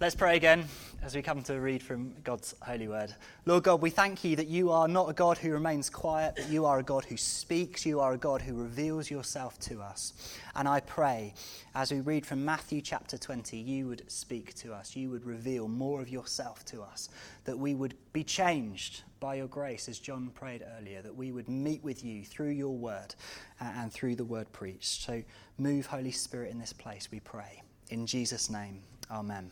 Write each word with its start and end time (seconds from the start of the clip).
Let's 0.00 0.14
pray 0.14 0.36
again 0.36 0.64
as 1.02 1.14
we 1.14 1.20
come 1.20 1.42
to 1.42 1.60
read 1.60 1.82
from 1.82 2.14
God's 2.24 2.54
holy 2.62 2.88
word. 2.88 3.14
Lord 3.44 3.64
God, 3.64 3.82
we 3.82 3.90
thank 3.90 4.24
you 4.24 4.34
that 4.36 4.46
you 4.46 4.70
are 4.70 4.88
not 4.88 5.10
a 5.10 5.12
God 5.12 5.36
who 5.36 5.50
remains 5.50 5.90
quiet, 5.90 6.36
but 6.36 6.48
you 6.48 6.64
are 6.64 6.78
a 6.78 6.82
God 6.82 7.04
who 7.04 7.18
speaks. 7.18 7.84
You 7.84 8.00
are 8.00 8.14
a 8.14 8.16
God 8.16 8.40
who 8.40 8.54
reveals 8.54 9.10
yourself 9.10 9.58
to 9.58 9.82
us. 9.82 10.14
And 10.56 10.66
I 10.66 10.80
pray 10.80 11.34
as 11.74 11.92
we 11.92 12.00
read 12.00 12.24
from 12.24 12.42
Matthew 12.42 12.80
chapter 12.80 13.18
20, 13.18 13.58
you 13.58 13.88
would 13.88 14.10
speak 14.10 14.54
to 14.54 14.72
us. 14.72 14.96
You 14.96 15.10
would 15.10 15.26
reveal 15.26 15.68
more 15.68 16.00
of 16.00 16.08
yourself 16.08 16.64
to 16.66 16.80
us, 16.80 17.10
that 17.44 17.58
we 17.58 17.74
would 17.74 17.92
be 18.14 18.24
changed 18.24 19.02
by 19.20 19.34
your 19.34 19.48
grace, 19.48 19.86
as 19.86 19.98
John 19.98 20.30
prayed 20.34 20.64
earlier, 20.78 21.02
that 21.02 21.14
we 21.14 21.30
would 21.30 21.50
meet 21.50 21.84
with 21.84 22.02
you 22.02 22.24
through 22.24 22.52
your 22.52 22.74
word 22.74 23.14
and 23.60 23.92
through 23.92 24.16
the 24.16 24.24
word 24.24 24.50
preached. 24.50 25.02
So 25.02 25.22
move, 25.58 25.84
Holy 25.84 26.10
Spirit, 26.10 26.52
in 26.52 26.58
this 26.58 26.72
place, 26.72 27.08
we 27.12 27.20
pray. 27.20 27.60
In 27.90 28.06
Jesus' 28.06 28.48
name, 28.48 28.80
amen. 29.10 29.50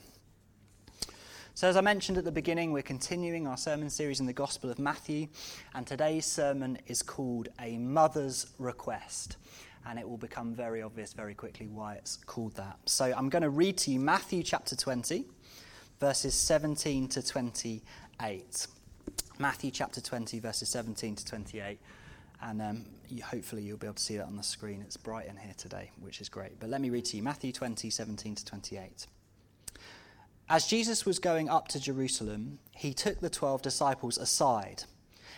So, 1.59 1.67
as 1.67 1.77
I 1.77 1.81
mentioned 1.81 2.17
at 2.19 2.25
the 2.25 2.31
beginning, 2.31 2.71
we're 2.71 2.83
continuing 2.83 3.49
our 3.49 3.57
sermon 3.57 3.91
series 3.91 4.21
in 4.21 4.27
the 4.27 4.33
Gospel 4.33 4.71
of 4.71 4.79
Matthew, 4.79 5.27
and 5.75 5.85
today's 5.85 6.25
sermon 6.25 6.79
is 6.87 7.03
called 7.03 7.49
A 7.61 7.77
Mother's 7.79 8.47
Request. 8.61 9.39
And 9.85 9.99
it 9.99 10.09
will 10.09 10.19
become 10.19 10.55
very 10.55 10.83
obvious 10.83 11.13
very 11.13 11.35
quickly 11.35 11.67
why 11.67 11.97
it's 11.97 12.15
called 12.15 12.55
that. 12.55 12.79
So, 12.87 13.07
I'm 13.07 13.29
going 13.29 13.43
to 13.43 13.51
read 13.51 13.77
to 13.79 13.91
you 13.91 13.99
Matthew 13.99 14.45
chapter 14.45 14.77
20, 14.77 15.25
verses 15.99 16.33
17 16.35 17.09
to 17.09 17.27
28. 17.27 18.67
Matthew 19.41 19.73
chapter 19.73 20.01
20, 20.01 20.39
verses 20.39 20.69
17 20.69 21.17
to 21.17 21.25
28. 21.25 21.81
And 22.41 22.63
um, 22.63 22.85
you, 23.09 23.25
hopefully, 23.25 23.63
you'll 23.63 23.79
be 23.79 23.89
able 23.89 23.95
to 23.95 24.03
see 24.03 24.17
that 24.17 24.27
on 24.27 24.37
the 24.37 24.45
screen. 24.45 24.81
It's 24.81 24.97
bright 24.97 25.27
in 25.27 25.37
here 25.37 25.55
today, 25.57 25.91
which 25.99 26.21
is 26.21 26.29
great. 26.29 26.61
But 26.61 26.71
let 26.71 26.81
me 26.81 26.91
read 26.91 27.07
to 27.07 27.17
you 27.17 27.25
Matthew 27.25 27.51
20, 27.51 27.91
17 27.91 28.37
to 28.37 28.45
28. 28.45 29.09
As 30.51 30.67
Jesus 30.67 31.05
was 31.05 31.19
going 31.19 31.51
up 31.51 31.69
to 31.69 31.81
Jerusalem, 31.81 32.59
he 32.73 32.95
took 32.95 33.21
the 33.21 33.29
twelve 33.29 33.61
disciples 33.61 34.17
aside. 34.17 34.85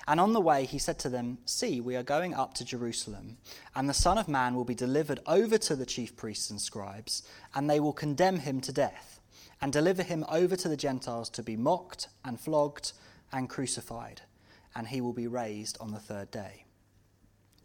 And 0.07 0.21
on 0.21 0.33
the 0.33 0.41
way, 0.41 0.67
he 0.67 0.79
said 0.79 1.01
to 1.01 1.09
them, 1.09 1.39
See, 1.45 1.81
we 1.81 1.97
are 1.97 2.05
going 2.05 2.33
up 2.33 2.55
to 2.55 2.65
Jerusalem, 2.65 3.39
and 3.75 3.89
the 3.89 3.95
Son 3.95 4.19
of 4.19 4.29
Man 4.29 4.55
will 4.55 4.65
be 4.65 4.75
delivered 4.75 5.19
over 5.27 5.59
to 5.59 5.75
the 5.75 5.85
chief 5.85 6.17
priests 6.17 6.49
and 6.49 6.61
scribes, 6.61 7.25
and 7.57 7.69
they 7.69 7.81
will 7.81 7.93
condemn 7.93 8.39
him 8.39 8.61
to 8.61 8.73
death, 8.73 9.21
and 9.61 9.73
deliver 9.73 10.05
him 10.05 10.25
over 10.29 10.55
to 10.55 10.69
the 10.69 10.77
Gentiles 10.77 11.29
to 11.31 11.43
be 11.43 11.57
mocked, 11.57 12.07
and 12.25 12.39
flogged, 12.39 12.93
and 13.33 13.49
crucified, 13.49 14.23
and 14.77 14.87
he 14.87 15.01
will 15.01 15.13
be 15.13 15.27
raised 15.27 15.77
on 15.81 15.91
the 15.91 15.99
third 15.99 16.31
day. 16.31 16.67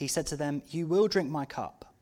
he 0.00 0.08
said 0.08 0.26
to 0.28 0.36
them, 0.36 0.62
You 0.70 0.86
will 0.86 1.08
drink 1.08 1.28
my 1.28 1.44
cup, 1.44 1.92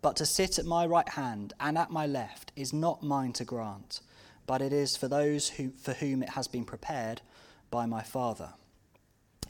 but 0.00 0.14
to 0.16 0.26
sit 0.26 0.60
at 0.60 0.64
my 0.64 0.86
right 0.86 1.08
hand 1.08 1.54
and 1.58 1.76
at 1.76 1.90
my 1.90 2.06
left 2.06 2.52
is 2.54 2.72
not 2.72 3.02
mine 3.02 3.32
to 3.32 3.44
grant, 3.44 4.00
but 4.46 4.62
it 4.62 4.72
is 4.72 4.96
for 4.96 5.08
those 5.08 5.48
who, 5.48 5.70
for 5.70 5.92
whom 5.94 6.22
it 6.22 6.28
has 6.30 6.46
been 6.46 6.64
prepared 6.64 7.20
by 7.68 7.84
my 7.84 8.04
Father. 8.04 8.50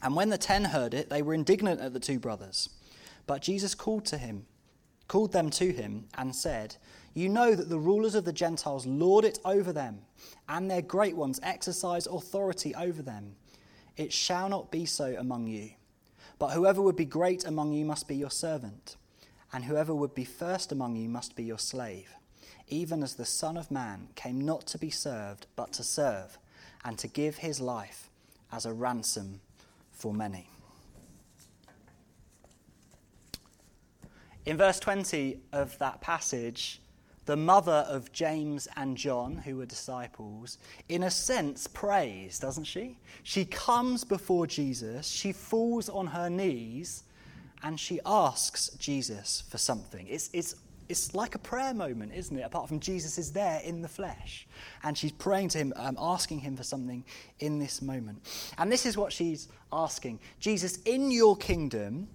And 0.01 0.15
when 0.15 0.29
the 0.29 0.39
ten 0.39 0.65
heard 0.65 0.95
it, 0.95 1.11
they 1.11 1.21
were 1.21 1.35
indignant 1.35 1.81
at 1.81 1.93
the 1.93 1.99
two 1.99 2.17
brothers. 2.17 2.69
But 3.27 3.43
Jesus 3.43 3.75
called 3.75 4.05
to 4.05 4.17
him, 4.17 4.47
called 5.07 5.31
them 5.31 5.51
to 5.51 5.71
him, 5.71 6.05
and 6.17 6.35
said, 6.35 6.77
You 7.13 7.29
know 7.29 7.53
that 7.53 7.69
the 7.69 7.77
rulers 7.77 8.15
of 8.15 8.25
the 8.25 8.33
Gentiles 8.33 8.87
lord 8.87 9.23
it 9.23 9.37
over 9.45 9.71
them, 9.71 9.99
and 10.47 10.71
their 10.71 10.81
great 10.81 11.15
ones 11.15 11.39
exercise 11.43 12.07
authority 12.07 12.73
over 12.73 13.03
them. 13.03 13.35
It 13.97 14.11
shall 14.11 14.49
not 14.49 14.71
be 14.71 14.87
so 14.87 15.15
among 15.15 15.45
you. 15.45 15.73
But 16.39 16.51
whoever 16.51 16.81
would 16.81 16.95
be 16.95 17.05
great 17.05 17.45
among 17.45 17.73
you 17.73 17.83
must 17.83 18.07
be 18.07 18.15
your 18.15 18.31
servant, 18.31 18.95
and 19.51 19.65
whoever 19.65 19.93
would 19.93 20.15
be 20.15 20.23
first 20.23 20.71
among 20.71 20.95
you 20.95 21.09
must 21.09 21.35
be 21.35 21.43
your 21.43 21.59
slave, 21.59 22.15
even 22.69 23.03
as 23.03 23.15
the 23.15 23.25
Son 23.25 23.57
of 23.57 23.69
Man 23.69 24.07
came 24.15 24.39
not 24.39 24.65
to 24.67 24.77
be 24.77 24.89
served, 24.89 25.47
but 25.57 25.73
to 25.73 25.83
serve, 25.83 26.37
and 26.85 26.97
to 26.97 27.07
give 27.07 27.37
his 27.37 27.59
life 27.59 28.09
as 28.53 28.65
a 28.65 28.73
ransom 28.73 29.41
for 29.91 30.13
many. 30.13 30.49
In 34.45 34.55
verse 34.55 34.79
20 34.79 35.41
of 35.51 35.77
that 35.79 35.99
passage, 35.99 36.81
the 37.29 37.37
mother 37.37 37.85
of 37.87 38.11
James 38.11 38.67
and 38.75 38.97
John, 38.97 39.35
who 39.35 39.57
were 39.57 39.67
disciples, 39.67 40.57
in 40.87 41.03
a 41.03 41.11
sense 41.11 41.67
prays, 41.67 42.39
doesn't 42.39 42.63
she? 42.63 42.97
She 43.21 43.45
comes 43.45 44.03
before 44.03 44.47
Jesus, 44.47 45.07
she 45.07 45.31
falls 45.31 45.89
on 45.89 46.07
her 46.07 46.27
knees, 46.27 47.03
and 47.61 47.79
she 47.79 47.99
asks 48.03 48.69
Jesus 48.79 49.43
for 49.47 49.59
something. 49.59 50.07
It's, 50.09 50.31
it's, 50.33 50.55
it's 50.87 51.13
like 51.13 51.35
a 51.35 51.37
prayer 51.37 51.75
moment, 51.75 52.13
isn't 52.15 52.35
it? 52.35 52.41
Apart 52.41 52.67
from 52.67 52.79
Jesus 52.79 53.19
is 53.19 53.31
there 53.31 53.61
in 53.63 53.83
the 53.83 53.87
flesh. 53.87 54.47
And 54.81 54.97
she's 54.97 55.11
praying 55.11 55.49
to 55.49 55.59
him, 55.59 55.71
um, 55.75 55.97
asking 55.99 56.39
him 56.39 56.57
for 56.57 56.63
something 56.63 57.05
in 57.41 57.59
this 57.59 57.79
moment. 57.79 58.25
And 58.57 58.71
this 58.71 58.87
is 58.87 58.97
what 58.97 59.13
she's 59.13 59.49
asking 59.71 60.19
Jesus, 60.39 60.77
in 60.77 61.11
your 61.11 61.37
kingdom, 61.37 62.07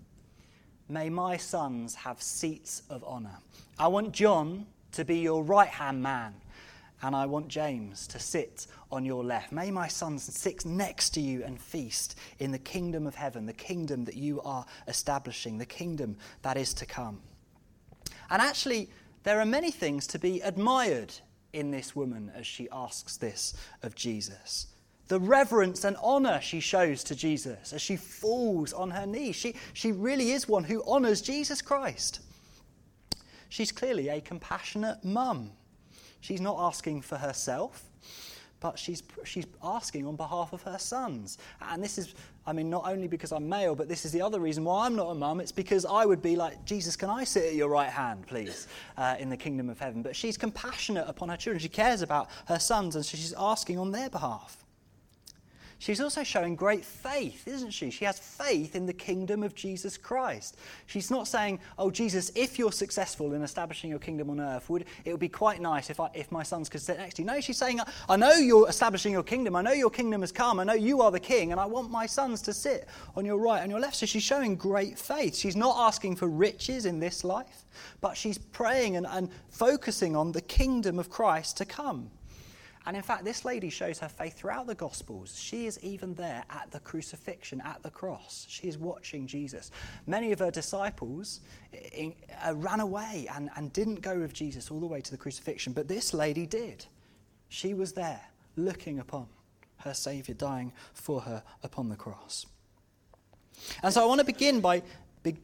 may 0.88 1.08
my 1.08 1.36
sons 1.36 1.94
have 1.94 2.20
seats 2.20 2.82
of 2.90 3.04
honor. 3.06 3.38
I 3.78 3.86
want 3.86 4.10
John 4.10 4.66
to 4.94 5.04
be 5.04 5.18
your 5.18 5.42
right 5.42 5.68
hand 5.68 6.02
man. 6.02 6.34
And 7.02 7.14
I 7.14 7.26
want 7.26 7.48
James 7.48 8.06
to 8.08 8.18
sit 8.18 8.66
on 8.90 9.04
your 9.04 9.22
left. 9.22 9.52
May 9.52 9.70
my 9.70 9.88
sons 9.88 10.22
sit 10.22 10.64
next 10.64 11.10
to 11.10 11.20
you 11.20 11.44
and 11.44 11.60
feast 11.60 12.16
in 12.38 12.50
the 12.50 12.58
kingdom 12.58 13.06
of 13.06 13.14
heaven, 13.14 13.44
the 13.44 13.52
kingdom 13.52 14.04
that 14.06 14.16
you 14.16 14.40
are 14.40 14.64
establishing, 14.88 15.58
the 15.58 15.66
kingdom 15.66 16.16
that 16.42 16.56
is 16.56 16.72
to 16.74 16.86
come. 16.86 17.20
And 18.30 18.40
actually, 18.40 18.88
there 19.24 19.40
are 19.40 19.44
many 19.44 19.70
things 19.70 20.06
to 20.08 20.18
be 20.18 20.40
admired 20.40 21.12
in 21.52 21.70
this 21.70 21.94
woman 21.94 22.32
as 22.34 22.46
she 22.46 22.68
asks 22.72 23.16
this 23.16 23.54
of 23.82 23.94
Jesus. 23.94 24.68
The 25.08 25.20
reverence 25.20 25.84
and 25.84 25.96
honor 26.02 26.40
she 26.40 26.60
shows 26.60 27.04
to 27.04 27.14
Jesus 27.14 27.72
as 27.72 27.82
she 27.82 27.96
falls 27.96 28.72
on 28.72 28.90
her 28.90 29.06
knees. 29.06 29.36
She, 29.36 29.54
she 29.74 29.92
really 29.92 30.30
is 30.30 30.48
one 30.48 30.64
who 30.64 30.82
honors 30.86 31.20
Jesus 31.20 31.60
Christ. 31.60 32.20
She's 33.54 33.70
clearly 33.70 34.08
a 34.08 34.20
compassionate 34.20 35.04
mum. 35.04 35.52
She's 36.18 36.40
not 36.40 36.56
asking 36.58 37.02
for 37.02 37.16
herself, 37.16 37.84
but 38.58 38.76
she's, 38.76 39.00
she's 39.22 39.46
asking 39.62 40.08
on 40.08 40.16
behalf 40.16 40.52
of 40.52 40.60
her 40.62 40.76
sons. 40.76 41.38
And 41.60 41.80
this 41.80 41.96
is, 41.96 42.16
I 42.48 42.52
mean, 42.52 42.68
not 42.68 42.82
only 42.84 43.06
because 43.06 43.30
I'm 43.30 43.48
male, 43.48 43.76
but 43.76 43.88
this 43.88 44.04
is 44.04 44.10
the 44.10 44.20
other 44.20 44.40
reason 44.40 44.64
why 44.64 44.86
I'm 44.86 44.96
not 44.96 45.08
a 45.10 45.14
mum. 45.14 45.38
It's 45.38 45.52
because 45.52 45.86
I 45.86 46.04
would 46.04 46.20
be 46.20 46.34
like, 46.34 46.64
Jesus, 46.64 46.96
can 46.96 47.08
I 47.08 47.22
sit 47.22 47.44
at 47.44 47.54
your 47.54 47.68
right 47.68 47.90
hand, 47.90 48.26
please, 48.26 48.66
uh, 48.96 49.14
in 49.20 49.30
the 49.30 49.36
kingdom 49.36 49.70
of 49.70 49.78
heaven? 49.78 50.02
But 50.02 50.16
she's 50.16 50.36
compassionate 50.36 51.04
upon 51.06 51.28
her 51.28 51.36
children. 51.36 51.60
She 51.60 51.68
cares 51.68 52.02
about 52.02 52.30
her 52.46 52.58
sons, 52.58 52.96
and 52.96 53.06
so 53.06 53.16
she's 53.16 53.34
asking 53.38 53.78
on 53.78 53.92
their 53.92 54.10
behalf. 54.10 54.63
She's 55.84 56.00
also 56.00 56.22
showing 56.22 56.56
great 56.56 56.82
faith, 56.82 57.46
isn't 57.46 57.72
she? 57.72 57.90
She 57.90 58.06
has 58.06 58.18
faith 58.18 58.74
in 58.74 58.86
the 58.86 58.94
kingdom 58.94 59.42
of 59.42 59.54
Jesus 59.54 59.98
Christ. 59.98 60.56
She's 60.86 61.10
not 61.10 61.28
saying, 61.28 61.60
Oh, 61.78 61.90
Jesus, 61.90 62.32
if 62.34 62.58
you're 62.58 62.72
successful 62.72 63.34
in 63.34 63.42
establishing 63.42 63.90
your 63.90 63.98
kingdom 63.98 64.30
on 64.30 64.40
earth, 64.40 64.70
would, 64.70 64.86
it 65.04 65.10
would 65.10 65.20
be 65.20 65.28
quite 65.28 65.60
nice 65.60 65.90
if, 65.90 66.00
I, 66.00 66.08
if 66.14 66.32
my 66.32 66.42
sons 66.42 66.70
could 66.70 66.80
sit 66.80 66.96
next 66.96 67.16
to 67.16 67.22
you. 67.22 67.26
No, 67.26 67.38
she's 67.38 67.58
saying, 67.58 67.80
I 68.08 68.16
know 68.16 68.32
you're 68.32 68.66
establishing 68.66 69.12
your 69.12 69.22
kingdom. 69.22 69.54
I 69.56 69.60
know 69.60 69.72
your 69.72 69.90
kingdom 69.90 70.22
has 70.22 70.32
come. 70.32 70.58
I 70.58 70.64
know 70.64 70.72
you 70.72 71.02
are 71.02 71.10
the 71.10 71.20
king, 71.20 71.52
and 71.52 71.60
I 71.60 71.66
want 71.66 71.90
my 71.90 72.06
sons 72.06 72.40
to 72.42 72.54
sit 72.54 72.88
on 73.14 73.26
your 73.26 73.36
right 73.36 73.60
and 73.60 73.70
your 73.70 73.78
left. 73.78 73.96
So 73.96 74.06
she's 74.06 74.22
showing 74.22 74.56
great 74.56 74.98
faith. 74.98 75.36
She's 75.36 75.54
not 75.54 75.76
asking 75.76 76.16
for 76.16 76.28
riches 76.28 76.86
in 76.86 76.98
this 76.98 77.24
life, 77.24 77.66
but 78.00 78.16
she's 78.16 78.38
praying 78.38 78.96
and, 78.96 79.06
and 79.06 79.28
focusing 79.50 80.16
on 80.16 80.32
the 80.32 80.40
kingdom 80.40 80.98
of 80.98 81.10
Christ 81.10 81.58
to 81.58 81.66
come. 81.66 82.10
And 82.86 82.96
in 82.96 83.02
fact, 83.02 83.24
this 83.24 83.44
lady 83.44 83.70
shows 83.70 83.98
her 84.00 84.08
faith 84.08 84.36
throughout 84.36 84.66
the 84.66 84.74
Gospels. 84.74 85.38
She 85.38 85.66
is 85.66 85.78
even 85.82 86.14
there 86.14 86.44
at 86.50 86.70
the 86.70 86.80
crucifixion, 86.80 87.62
at 87.62 87.82
the 87.82 87.90
cross. 87.90 88.46
She 88.48 88.68
is 88.68 88.76
watching 88.76 89.26
Jesus. 89.26 89.70
Many 90.06 90.32
of 90.32 90.38
her 90.40 90.50
disciples 90.50 91.40
in, 91.92 92.14
uh, 92.46 92.54
ran 92.54 92.80
away 92.80 93.26
and, 93.34 93.48
and 93.56 93.72
didn't 93.72 94.02
go 94.02 94.18
with 94.18 94.34
Jesus 94.34 94.70
all 94.70 94.80
the 94.80 94.86
way 94.86 95.00
to 95.00 95.10
the 95.10 95.16
crucifixion, 95.16 95.72
but 95.72 95.88
this 95.88 96.12
lady 96.12 96.44
did. 96.44 96.84
She 97.48 97.72
was 97.72 97.92
there 97.92 98.20
looking 98.56 98.98
upon 98.98 99.28
her 99.78 99.94
Saviour 99.94 100.34
dying 100.36 100.72
for 100.92 101.20
her 101.22 101.42
upon 101.62 101.88
the 101.88 101.96
cross. 101.96 102.46
And 103.82 103.92
so 103.92 104.02
I 104.02 104.06
want 104.06 104.20
to 104.20 104.26
begin 104.26 104.60
by 104.60 104.82
be, 105.22 105.36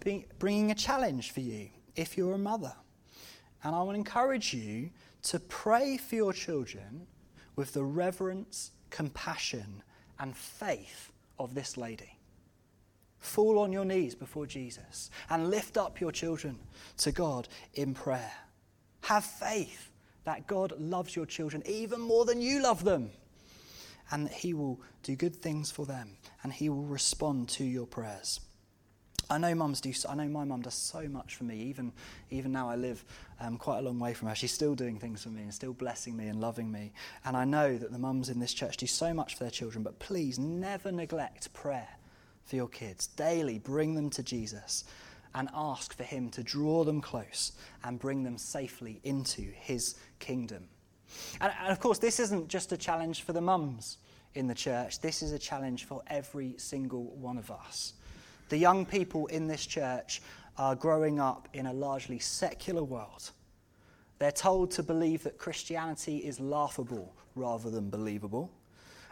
be, 0.00 0.26
bringing 0.38 0.70
a 0.70 0.74
challenge 0.74 1.30
for 1.30 1.40
you 1.40 1.68
if 1.94 2.16
you're 2.16 2.34
a 2.34 2.38
mother. 2.38 2.72
And 3.62 3.74
I 3.74 3.82
want 3.82 3.94
to 3.94 3.98
encourage 3.98 4.54
you 4.54 4.90
to 5.28 5.38
pray 5.38 5.98
for 5.98 6.14
your 6.14 6.32
children 6.32 7.06
with 7.54 7.74
the 7.74 7.84
reverence, 7.84 8.70
compassion, 8.88 9.82
and 10.18 10.34
faith 10.34 11.12
of 11.38 11.54
this 11.54 11.76
lady. 11.76 12.18
Fall 13.18 13.58
on 13.58 13.70
your 13.70 13.84
knees 13.84 14.14
before 14.14 14.46
Jesus 14.46 15.10
and 15.28 15.50
lift 15.50 15.76
up 15.76 16.00
your 16.00 16.12
children 16.12 16.58
to 16.98 17.12
God 17.12 17.46
in 17.74 17.92
prayer. 17.92 18.32
Have 19.02 19.24
faith 19.24 19.90
that 20.24 20.46
God 20.46 20.72
loves 20.78 21.14
your 21.14 21.26
children 21.26 21.62
even 21.66 22.00
more 22.00 22.24
than 22.24 22.40
you 22.40 22.62
love 22.62 22.82
them 22.82 23.10
and 24.10 24.24
that 24.24 24.32
He 24.32 24.54
will 24.54 24.80
do 25.02 25.14
good 25.14 25.36
things 25.36 25.70
for 25.70 25.84
them 25.84 26.16
and 26.42 26.54
He 26.54 26.70
will 26.70 26.84
respond 26.84 27.50
to 27.50 27.64
your 27.64 27.86
prayers. 27.86 28.40
I 29.30 29.36
know 29.38 29.54
mums 29.54 29.80
do. 29.80 29.92
I 30.08 30.14
know 30.14 30.28
my 30.28 30.44
mum 30.44 30.62
does 30.62 30.74
so 30.74 31.06
much 31.08 31.34
for 31.34 31.44
me. 31.44 31.56
Even 31.56 31.92
even 32.30 32.52
now, 32.52 32.68
I 32.70 32.76
live 32.76 33.04
um, 33.40 33.58
quite 33.58 33.78
a 33.78 33.82
long 33.82 33.98
way 33.98 34.14
from 34.14 34.28
her. 34.28 34.34
She's 34.34 34.52
still 34.52 34.74
doing 34.74 34.98
things 34.98 35.22
for 35.22 35.28
me 35.28 35.42
and 35.42 35.52
still 35.52 35.74
blessing 35.74 36.16
me 36.16 36.28
and 36.28 36.40
loving 36.40 36.72
me. 36.72 36.92
And 37.24 37.36
I 37.36 37.44
know 37.44 37.76
that 37.76 37.92
the 37.92 37.98
mums 37.98 38.30
in 38.30 38.40
this 38.40 38.54
church 38.54 38.78
do 38.78 38.86
so 38.86 39.12
much 39.12 39.34
for 39.34 39.44
their 39.44 39.50
children. 39.50 39.82
But 39.82 39.98
please 39.98 40.38
never 40.38 40.90
neglect 40.90 41.52
prayer 41.52 41.88
for 42.44 42.56
your 42.56 42.68
kids. 42.68 43.06
Daily, 43.06 43.58
bring 43.58 43.94
them 43.94 44.08
to 44.10 44.22
Jesus 44.22 44.84
and 45.34 45.48
ask 45.54 45.94
for 45.94 46.04
Him 46.04 46.30
to 46.30 46.42
draw 46.42 46.84
them 46.84 47.00
close 47.00 47.52
and 47.84 47.98
bring 47.98 48.22
them 48.22 48.38
safely 48.38 49.00
into 49.04 49.42
His 49.42 49.96
kingdom. 50.18 50.68
And, 51.40 51.52
and 51.60 51.70
of 51.70 51.80
course, 51.80 51.98
this 51.98 52.18
isn't 52.18 52.48
just 52.48 52.72
a 52.72 52.76
challenge 52.76 53.22
for 53.22 53.32
the 53.32 53.40
mums 53.40 53.98
in 54.34 54.46
the 54.46 54.54
church. 54.54 55.00
This 55.00 55.22
is 55.22 55.32
a 55.32 55.38
challenge 55.38 55.84
for 55.84 56.02
every 56.06 56.54
single 56.58 57.04
one 57.16 57.38
of 57.38 57.50
us. 57.50 57.94
The 58.48 58.56
young 58.56 58.86
people 58.86 59.26
in 59.26 59.46
this 59.46 59.66
church 59.66 60.22
are 60.56 60.74
growing 60.74 61.20
up 61.20 61.48
in 61.52 61.66
a 61.66 61.72
largely 61.72 62.18
secular 62.18 62.82
world. 62.82 63.30
They're 64.18 64.32
told 64.32 64.70
to 64.72 64.82
believe 64.82 65.22
that 65.22 65.38
Christianity 65.38 66.18
is 66.18 66.40
laughable 66.40 67.14
rather 67.36 67.70
than 67.70 67.90
believable. 67.90 68.50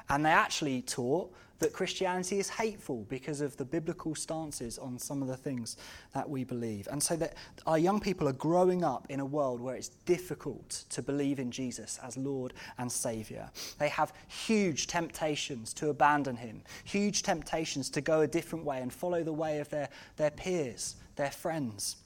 And 0.09 0.25
they 0.25 0.31
actually 0.31 0.83
taught 0.83 1.33
that 1.59 1.73
Christianity 1.73 2.39
is 2.39 2.49
hateful 2.49 3.07
because 3.09 3.41
of 3.41 3.57
the 3.57 3.65
biblical 3.65 4.15
stances 4.15 4.79
on 4.79 4.99
some 4.99 5.23
of 5.23 5.29
the 5.29 5.37
things 5.37 5.77
that 6.13 6.29
we 6.29 6.45
believe. 6.45 6.89
And 6.91 7.03
so 7.03 7.17
that 7.17 7.35
our 7.67 7.79
young 7.79 8.01
people 8.01 8.29
are 8.29 8.33
growing 8.33 8.85
up 8.85 9.07
in 9.09 9.21
a 9.21 9.25
world 9.25 9.61
where 9.61 9.75
it's 9.75 9.89
difficult 9.89 10.85
to 10.91 11.03
believe 11.03 11.39
in 11.39 11.51
Jesus 11.51 11.99
as 12.03 12.17
Lord 12.17 12.53
and 12.79 12.91
Saviour. 12.91 13.51
They 13.79 13.89
have 13.89 14.13
huge 14.29 14.87
temptations 14.87 15.73
to 15.75 15.89
abandon 15.89 16.37
Him, 16.37 16.63
huge 16.85 17.23
temptations 17.23 17.89
to 17.91 18.01
go 18.01 18.21
a 18.21 18.27
different 18.27 18.65
way 18.65 18.81
and 18.81 18.93
follow 18.93 19.23
the 19.23 19.33
way 19.33 19.61
of 19.61 19.69
their, 19.71 19.89
their 20.17 20.31
peers, 20.31 20.97
their 21.17 21.31
friends 21.31 21.97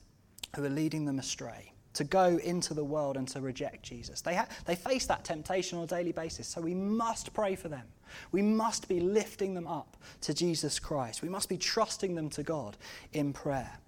who 0.55 0.65
are 0.65 0.71
leading 0.71 1.05
them 1.05 1.19
astray 1.19 1.73
to 1.95 2.05
go 2.05 2.39
into 2.39 2.75
the 2.75 2.85
world 2.85 3.17
and 3.17 3.27
to 3.29 3.41
reject 3.41 3.83
Jesus. 3.83 4.21
They, 4.21 4.35
ha- 4.35 4.49
they 4.65 4.77
face 4.77 5.07
that 5.07 5.25
temptation 5.25 5.79
on 5.79 5.85
a 5.85 5.87
daily 5.87 6.13
basis, 6.13 6.47
so 6.47 6.61
we 6.61 6.75
must 6.75 7.33
pray 7.33 7.57
for 7.57 7.69
them. 7.69 7.87
We 8.33 8.43
must 8.43 8.89
be 8.89 9.01
lifting 9.01 9.55
them 9.55 9.67
up 9.67 9.97
to 10.23 10.35
Jesus 10.35 10.79
Christ. 10.79 11.23
We 11.23 11.29
must 11.29 11.49
be 11.49 11.59
trusting 11.59 12.15
them 12.15 12.31
to 12.31 12.43
God 12.43 12.77
in 13.13 13.33
prayer. 13.33 13.79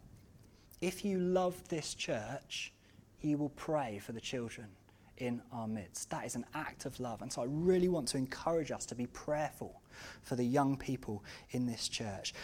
If 0.80 1.04
you 1.04 1.18
love 1.18 1.68
this 1.68 1.94
church, 1.94 2.72
you 3.20 3.38
will 3.38 3.50
pray 3.50 4.00
for 4.04 4.12
the 4.12 4.20
children 4.20 4.66
in 5.18 5.40
our 5.52 5.68
midst. 5.68 6.10
That 6.10 6.26
is 6.26 6.34
an 6.34 6.44
act 6.54 6.84
of 6.84 6.98
love. 6.98 7.22
And 7.22 7.32
so 7.32 7.42
I 7.42 7.46
really 7.48 7.88
want 7.88 8.08
to 8.08 8.18
encourage 8.18 8.72
us 8.72 8.84
to 8.86 8.96
be 8.96 9.06
prayerful 9.06 9.80
for 10.22 10.34
the 10.34 10.44
young 10.44 10.76
people 10.76 11.22
in 11.50 11.66
this 11.66 11.88
church. 11.88 12.34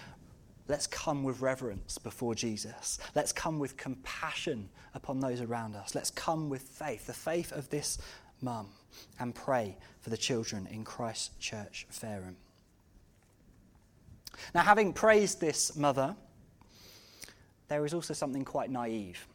Let's 0.68 0.86
come 0.86 1.24
with 1.24 1.40
reverence 1.40 1.98
before 1.98 2.34
Jesus. 2.34 2.98
Let's 3.14 3.32
come 3.32 3.58
with 3.58 3.76
compassion 3.76 4.68
upon 4.94 5.20
those 5.20 5.40
around 5.40 5.74
us. 5.74 5.94
Let's 5.94 6.10
come 6.10 6.50
with 6.50 6.62
faith, 6.62 7.06
the 7.06 7.14
faith 7.14 7.52
of 7.52 7.70
this 7.70 7.98
mum, 8.42 8.68
and 9.18 9.34
pray 9.34 9.76
for 10.00 10.10
the 10.10 10.16
children 10.16 10.68
in 10.70 10.84
Christ 10.84 11.38
Church 11.40 11.86
Fareham. 11.90 12.36
Now, 14.54 14.62
having 14.62 14.92
praised 14.92 15.40
this 15.40 15.74
mother, 15.74 16.14
there 17.68 17.84
is 17.84 17.94
also 17.94 18.14
something 18.14 18.44
quite 18.44 18.70
naive 18.70 19.26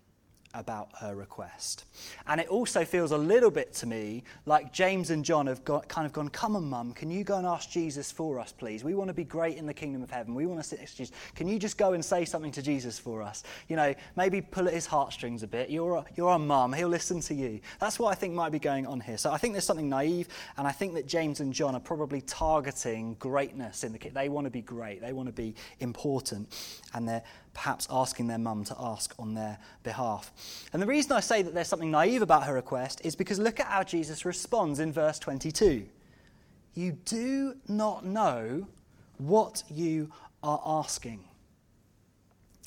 about 0.54 0.90
her 1.00 1.16
request. 1.16 1.86
And 2.28 2.40
it 2.40 2.48
also 2.48 2.86
feels 2.86 3.12
a 3.12 3.18
little 3.18 3.52
bit 3.52 3.74
to 3.76 3.86
me 3.86 4.24
like 4.46 4.72
James 4.72 5.10
and 5.10 5.26
John 5.26 5.48
have 5.48 5.64
got, 5.66 5.88
kind 5.88 6.06
of 6.06 6.14
gone, 6.14 6.30
Come 6.30 6.56
on, 6.56 6.66
mum, 6.66 6.94
can 6.94 7.10
you 7.10 7.24
go 7.24 7.38
and 7.38 7.48
ask 7.48 7.70
Jesus 7.70 8.12
for 8.12 8.40
us, 8.40 8.52
please? 8.52 8.84
We 8.84 8.94
want 8.96 9.10
to 9.10 9.14
be 9.14 9.24
great 9.24 9.58
in 9.58 9.66
the 9.66 9.74
kingdom 9.74 10.04
of 10.04 10.12
heaven. 10.12 10.36
We 10.36 10.46
want 10.46 10.62
to 10.62 10.68
sit 10.68 10.80
next 10.80 10.92
to 10.92 10.98
Jesus. 10.98 11.16
Can 11.36 11.48
you 11.48 11.58
just 11.58 11.78
go 11.78 11.94
and 11.94 12.04
say 12.04 12.26
something 12.26 12.52
to 12.52 12.62
Jesus 12.62 13.00
for 13.00 13.22
us? 13.22 13.44
You 13.68 13.76
know, 13.76 13.94
maybe 14.16 14.42
pull 14.42 14.68
at 14.68 14.74
his 14.74 14.86
heartstrings 14.86 15.44
a 15.44 15.48
bit. 15.48 15.70
You're 15.70 15.96
a, 15.96 16.06
you're 16.16 16.32
a 16.32 16.40
mum, 16.40 16.74
he'll 16.74 16.88
listen 16.88 17.20
to 17.22 17.34
you. 17.34 17.60
That's 17.80 18.00
what 18.00 18.12
I 18.12 18.16
think 18.16 18.34
might 18.34 18.52
be 18.52 18.60
going 18.60 18.86
on 18.86 19.00
here. 19.00 19.18
So 19.18 19.32
I 19.32 19.38
think 19.38 19.54
there's 19.54 19.66
something 19.66 19.90
naive, 19.90 20.28
and 20.58 20.68
I 20.68 20.72
think 20.72 20.94
that 20.96 21.08
James 21.08 21.40
and 21.40 21.54
John 21.54 21.76
are 21.76 21.80
probably 21.80 22.22
targeting 22.22 23.16
greatness 23.16 23.84
in 23.84 23.92
the 23.92 23.98
kingdom. 23.98 24.22
They 24.22 24.30
want 24.30 24.46
to 24.46 24.52
be 24.52 24.62
great, 24.62 25.02
they 25.02 25.14
want 25.14 25.28
to 25.28 25.34
be 25.34 25.56
important, 25.80 26.50
and 26.94 27.08
they're 27.08 27.24
perhaps 27.54 27.88
asking 27.90 28.28
their 28.28 28.38
mum 28.38 28.64
to 28.66 28.76
ask 28.80 29.14
on 29.20 29.34
their 29.34 29.60
behalf. 29.84 30.32
And 30.74 30.82
the 30.82 30.88
reason 30.88 31.12
I 31.12 31.20
say 31.20 31.42
that 31.42 31.54
there's 31.54 31.68
something 31.68 31.92
naive 31.92 32.22
about 32.22 32.44
her 32.46 32.54
request 32.54 33.02
is 33.04 33.16
because 33.16 33.40
look 33.40 33.60
at 33.60 33.68
how 33.68 33.84
Jesus 33.84 34.26
responds 34.26 34.80
in 34.80 34.92
verse 34.92 35.20
22. 35.20 35.86
You 36.74 36.92
do 37.06 37.56
not 37.68 38.06
know 38.06 38.68
what 39.18 39.64
you 39.70 40.12
are 40.42 40.62
asking. 40.66 41.24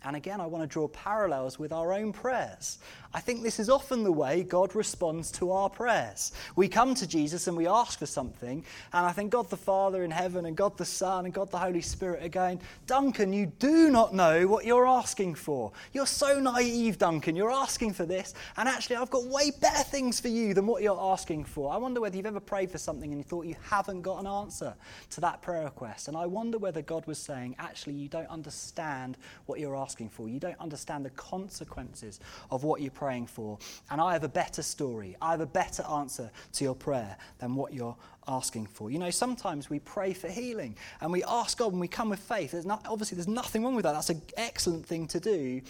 And 0.05 0.15
again, 0.15 0.41
I 0.41 0.47
want 0.47 0.63
to 0.63 0.69
draw 0.69 0.87
parallels 0.89 1.59
with 1.59 1.73
our 1.73 1.93
own 1.93 2.13
prayers. 2.13 2.79
I 3.17 3.21
think 3.21 3.43
this 3.43 3.59
is 3.59 3.71
often 3.71 4.05
the 4.05 4.13
way 4.13 4.43
God 4.43 4.77
responds 4.77 5.33
to 5.33 5.51
our 5.51 5.71
prayers. 5.71 6.33
We 6.55 6.69
come 6.69 6.95
to 6.97 7.07
Jesus 7.07 7.47
and 7.47 7.57
we 7.57 7.67
ask 7.67 7.99
for 7.99 8.05
something, 8.05 8.63
and 8.93 9.07
I 9.07 9.13
think 9.13 9.33
God 9.33 9.49
the 9.49 9.57
Father 9.57 10.05
in 10.05 10.11
heaven 10.11 10.45
and 10.45 10.55
God 10.55 10.77
the 10.77 10.85
Son 10.85 11.25
and 11.25 11.33
God 11.33 11.51
the 11.51 11.57
Holy 11.57 11.81
Spirit 11.81 12.23
are 12.23 12.29
going, 12.29 12.61
Duncan, 12.87 13.33
you 13.33 13.47
do 13.59 13.89
not 13.91 14.13
know 14.13 14.47
what 14.47 14.67
you're 14.67 14.87
asking 14.87 15.35
for. 15.35 15.73
You're 15.95 16.05
so 16.05 16.39
naive, 16.39 16.99
Duncan. 16.99 17.37
You're 17.37 17.51
asking 17.51 17.95
for 17.95 18.05
this, 18.05 18.35
and 18.59 18.69
actually, 18.69 18.97
I've 18.97 19.09
got 19.09 19.25
way 19.25 19.51
better 19.51 19.83
things 19.83 20.21
for 20.21 20.29
you 20.29 20.53
than 20.53 20.67
what 20.67 20.83
you're 20.83 21.01
asking 21.01 21.45
for. 21.47 21.73
I 21.73 21.79
wonder 21.79 22.03
whether 22.03 22.19
you've 22.19 22.27
ever 22.27 22.39
prayed 22.39 22.71
for 22.71 22.77
something 22.77 23.11
and 23.13 23.19
you 23.19 23.25
thought 23.25 23.47
you 23.47 23.57
haven't 23.63 24.03
got 24.03 24.21
an 24.21 24.27
answer 24.27 24.75
to 25.13 25.23
that 25.23 25.41
prayer 25.41 25.65
request. 25.65 26.09
And 26.09 26.19
I 26.19 26.27
wonder 26.27 26.59
whether 26.59 26.83
God 26.83 27.07
was 27.07 27.17
saying, 27.17 27.57
actually, 27.59 27.95
you 27.95 28.09
don't 28.09 28.29
understand 28.29 29.17
what 29.47 29.59
you're 29.59 29.75
asking 29.75 30.11
for. 30.11 30.29
You 30.29 30.39
don't 30.39 30.61
understand 30.61 31.07
the 31.07 31.11
consequences 31.11 32.21
of 32.51 32.63
what 32.63 32.83
you're 32.83 32.91
praying 33.07 33.27
for. 33.29 33.57
And 33.89 34.01
I 34.01 34.15
have 34.15 34.25
a 34.25 34.29
better 34.29 34.63
story. 34.63 35.17
I 35.23 35.31
have 35.31 35.41
a 35.41 35.47
better 35.47 35.85
answer 35.85 36.29
to 36.55 36.65
your 36.65 36.75
prayer 36.75 37.17
than 37.39 37.55
what 37.55 37.73
you're 37.73 37.97
asking 38.27 38.67
for. 38.67 38.91
You 38.91 38.99
know, 38.99 39.11
sometimes 39.11 39.71
we 39.71 39.79
pray 39.79 40.13
for 40.13 40.27
healing 40.27 40.77
and 41.01 41.13
we 41.13 41.23
ask 41.23 41.57
God 41.57 41.71
and 41.71 41.81
we 41.81 41.87
come 41.87 42.09
with 42.09 42.19
faith. 42.19 42.51
There's 42.51 42.67
not, 42.67 42.85
obviously, 42.89 43.15
there's 43.15 43.29
nothing 43.29 43.63
wrong 43.63 43.77
with 43.77 43.85
that. 43.85 43.93
That's 43.93 44.11
an 44.11 44.23
excellent 44.37 44.85
thing 44.85 45.07
to 45.07 45.21
do. 45.21 45.61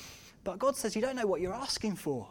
But 0.45 0.59
God 0.59 0.77
says 0.77 0.97
you 0.97 1.03
don't 1.03 1.15
know 1.15 1.27
what 1.27 1.43
you're 1.43 1.53
asking 1.53 1.97
for. 1.97 2.27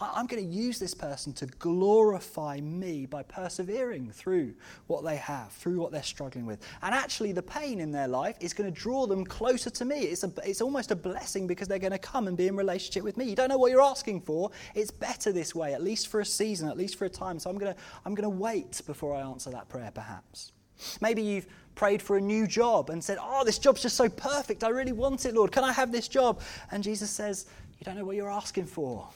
I'm 0.00 0.26
going 0.26 0.48
to 0.48 0.54
use 0.54 0.78
this 0.78 0.94
person 0.94 1.32
to 1.34 1.46
glorify 1.46 2.60
me 2.60 3.06
by 3.06 3.24
persevering 3.24 4.12
through 4.12 4.54
what 4.86 5.04
they 5.04 5.16
have, 5.16 5.50
through 5.52 5.80
what 5.80 5.90
they're 5.90 6.02
struggling 6.04 6.46
with. 6.46 6.60
And 6.82 6.94
actually, 6.94 7.32
the 7.32 7.42
pain 7.42 7.80
in 7.80 7.90
their 7.90 8.06
life 8.06 8.36
is 8.40 8.52
going 8.52 8.72
to 8.72 8.80
draw 8.80 9.06
them 9.06 9.24
closer 9.24 9.70
to 9.70 9.84
me. 9.84 10.02
It's, 10.02 10.22
a, 10.22 10.32
it's 10.44 10.60
almost 10.60 10.92
a 10.92 10.96
blessing 10.96 11.48
because 11.48 11.66
they're 11.66 11.80
going 11.80 11.92
to 11.92 11.98
come 11.98 12.28
and 12.28 12.36
be 12.36 12.46
in 12.46 12.56
relationship 12.56 13.02
with 13.02 13.16
me. 13.16 13.24
You 13.24 13.34
don't 13.34 13.48
know 13.48 13.58
what 13.58 13.72
you're 13.72 13.82
asking 13.82 14.20
for. 14.20 14.52
It's 14.74 14.92
better 14.92 15.32
this 15.32 15.52
way, 15.52 15.74
at 15.74 15.82
least 15.82 16.06
for 16.08 16.20
a 16.20 16.26
season, 16.26 16.68
at 16.68 16.76
least 16.76 16.94
for 16.96 17.06
a 17.06 17.10
time. 17.10 17.40
So 17.40 17.50
I'm 17.50 17.58
going 17.58 17.74
to, 17.74 17.80
I'm 18.04 18.14
going 18.14 18.30
to 18.30 18.36
wait 18.36 18.80
before 18.86 19.16
I 19.16 19.20
answer 19.20 19.50
that 19.50 19.68
prayer, 19.68 19.90
perhaps. 19.92 20.52
Maybe 21.00 21.22
you've 21.22 21.48
prayed 21.74 22.00
for 22.00 22.16
a 22.16 22.20
new 22.20 22.46
job 22.46 22.90
and 22.90 23.02
said, 23.02 23.18
Oh, 23.20 23.42
this 23.44 23.58
job's 23.58 23.82
just 23.82 23.96
so 23.96 24.08
perfect. 24.08 24.62
I 24.62 24.68
really 24.68 24.92
want 24.92 25.24
it, 25.24 25.34
Lord. 25.34 25.50
Can 25.50 25.64
I 25.64 25.72
have 25.72 25.90
this 25.90 26.06
job? 26.06 26.40
And 26.70 26.84
Jesus 26.84 27.10
says, 27.10 27.46
You 27.78 27.84
don't 27.84 27.96
know 27.96 28.04
what 28.04 28.14
you're 28.14 28.30
asking 28.30 28.66
for. 28.66 29.08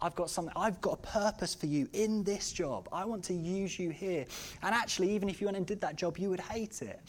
I've 0.00 0.14
got 0.14 0.30
something, 0.30 0.52
I've 0.56 0.80
got 0.80 0.94
a 0.94 1.06
purpose 1.08 1.54
for 1.54 1.66
you 1.66 1.88
in 1.92 2.22
this 2.22 2.52
job. 2.52 2.88
I 2.92 3.04
want 3.04 3.24
to 3.24 3.34
use 3.34 3.78
you 3.78 3.90
here. 3.90 4.26
And 4.62 4.74
actually, 4.74 5.10
even 5.10 5.28
if 5.28 5.40
you 5.40 5.46
went 5.46 5.56
and 5.56 5.66
did 5.66 5.80
that 5.80 5.96
job, 5.96 6.18
you 6.18 6.30
would 6.30 6.40
hate 6.40 6.82
it. 6.82 7.00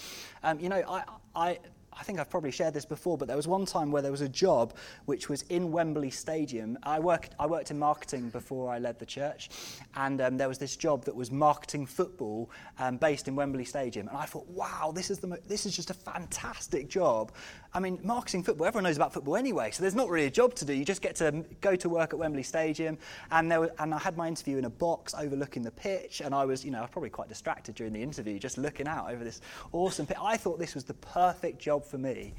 Um, 0.43 0.59
you 0.59 0.69
know, 0.69 0.83
I, 0.87 1.03
I, 1.35 1.59
I 1.99 2.03
think 2.03 2.19
I've 2.19 2.29
probably 2.29 2.51
shared 2.51 2.73
this 2.73 2.85
before, 2.85 3.17
but 3.17 3.27
there 3.27 3.35
was 3.35 3.47
one 3.47 3.65
time 3.65 3.91
where 3.91 4.01
there 4.01 4.11
was 4.11 4.21
a 4.21 4.29
job 4.29 4.73
which 5.05 5.27
was 5.27 5.41
in 5.43 5.71
Wembley 5.71 6.09
Stadium. 6.09 6.77
I 6.83 6.99
worked, 6.99 7.35
I 7.37 7.45
worked 7.45 7.71
in 7.71 7.79
marketing 7.79 8.29
before 8.29 8.71
I 8.71 8.79
led 8.79 8.99
the 8.99 9.05
church, 9.05 9.49
and 9.95 10.21
um, 10.21 10.37
there 10.37 10.47
was 10.47 10.57
this 10.57 10.77
job 10.77 11.03
that 11.05 11.15
was 11.15 11.29
marketing 11.29 11.85
football 11.85 12.49
um, 12.77 12.97
based 12.97 13.27
in 13.27 13.35
Wembley 13.35 13.65
Stadium. 13.65 14.07
And 14.07 14.17
I 14.17 14.25
thought, 14.25 14.47
wow, 14.47 14.93
this 14.95 15.09
is, 15.09 15.19
the, 15.19 15.39
this 15.47 15.65
is 15.65 15.75
just 15.75 15.89
a 15.89 15.93
fantastic 15.93 16.87
job. 16.87 17.33
I 17.71 17.79
mean, 17.79 17.99
marketing 18.03 18.43
football, 18.43 18.65
everyone 18.65 18.85
knows 18.85 18.95
about 18.95 19.13
football 19.13 19.35
anyway, 19.35 19.69
so 19.69 19.81
there's 19.81 19.93
not 19.93 20.09
really 20.09 20.25
a 20.25 20.31
job 20.31 20.55
to 20.55 20.65
do. 20.65 20.73
You 20.73 20.83
just 20.83 21.03
get 21.03 21.15
to 21.17 21.45
go 21.61 21.75
to 21.75 21.89
work 21.89 22.13
at 22.13 22.19
Wembley 22.19 22.41
Stadium, 22.41 22.97
and, 23.29 23.51
there 23.51 23.59
was, 23.59 23.69
and 23.77 23.93
I 23.93 23.99
had 23.99 24.17
my 24.17 24.27
interview 24.27 24.57
in 24.57 24.65
a 24.65 24.69
box 24.71 25.13
overlooking 25.13 25.61
the 25.61 25.71
pitch, 25.71 26.21
and 26.21 26.33
I 26.33 26.45
was, 26.45 26.65
you 26.65 26.71
know, 26.71 26.79
I 26.79 26.81
was 26.81 26.89
probably 26.89 27.11
quite 27.11 27.29
distracted 27.29 27.75
during 27.75 27.93
the 27.93 28.01
interview, 28.01 28.39
just 28.39 28.57
looking 28.57 28.87
out 28.87 29.11
over 29.11 29.23
this 29.23 29.41
awesome 29.71 30.07
pitch. 30.07 30.17
I 30.19 30.35
thought 30.35 30.57
this 30.57 30.73
was 30.73 30.83
the 30.83 30.95
perfect 30.95 31.59
job 31.59 31.85
for 31.85 31.99
me. 31.99 32.33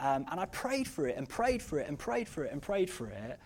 Um, 0.00 0.26
and 0.30 0.40
I 0.40 0.46
prayed 0.46 0.88
for 0.88 1.06
it 1.06 1.16
and 1.16 1.28
prayed 1.28 1.62
for 1.62 1.78
it 1.78 1.88
and 1.88 1.98
prayed 1.98 2.28
for 2.28 2.44
it 2.44 2.52
and 2.52 2.60
prayed 2.60 2.90
for 2.90 3.06
it. 3.06 3.38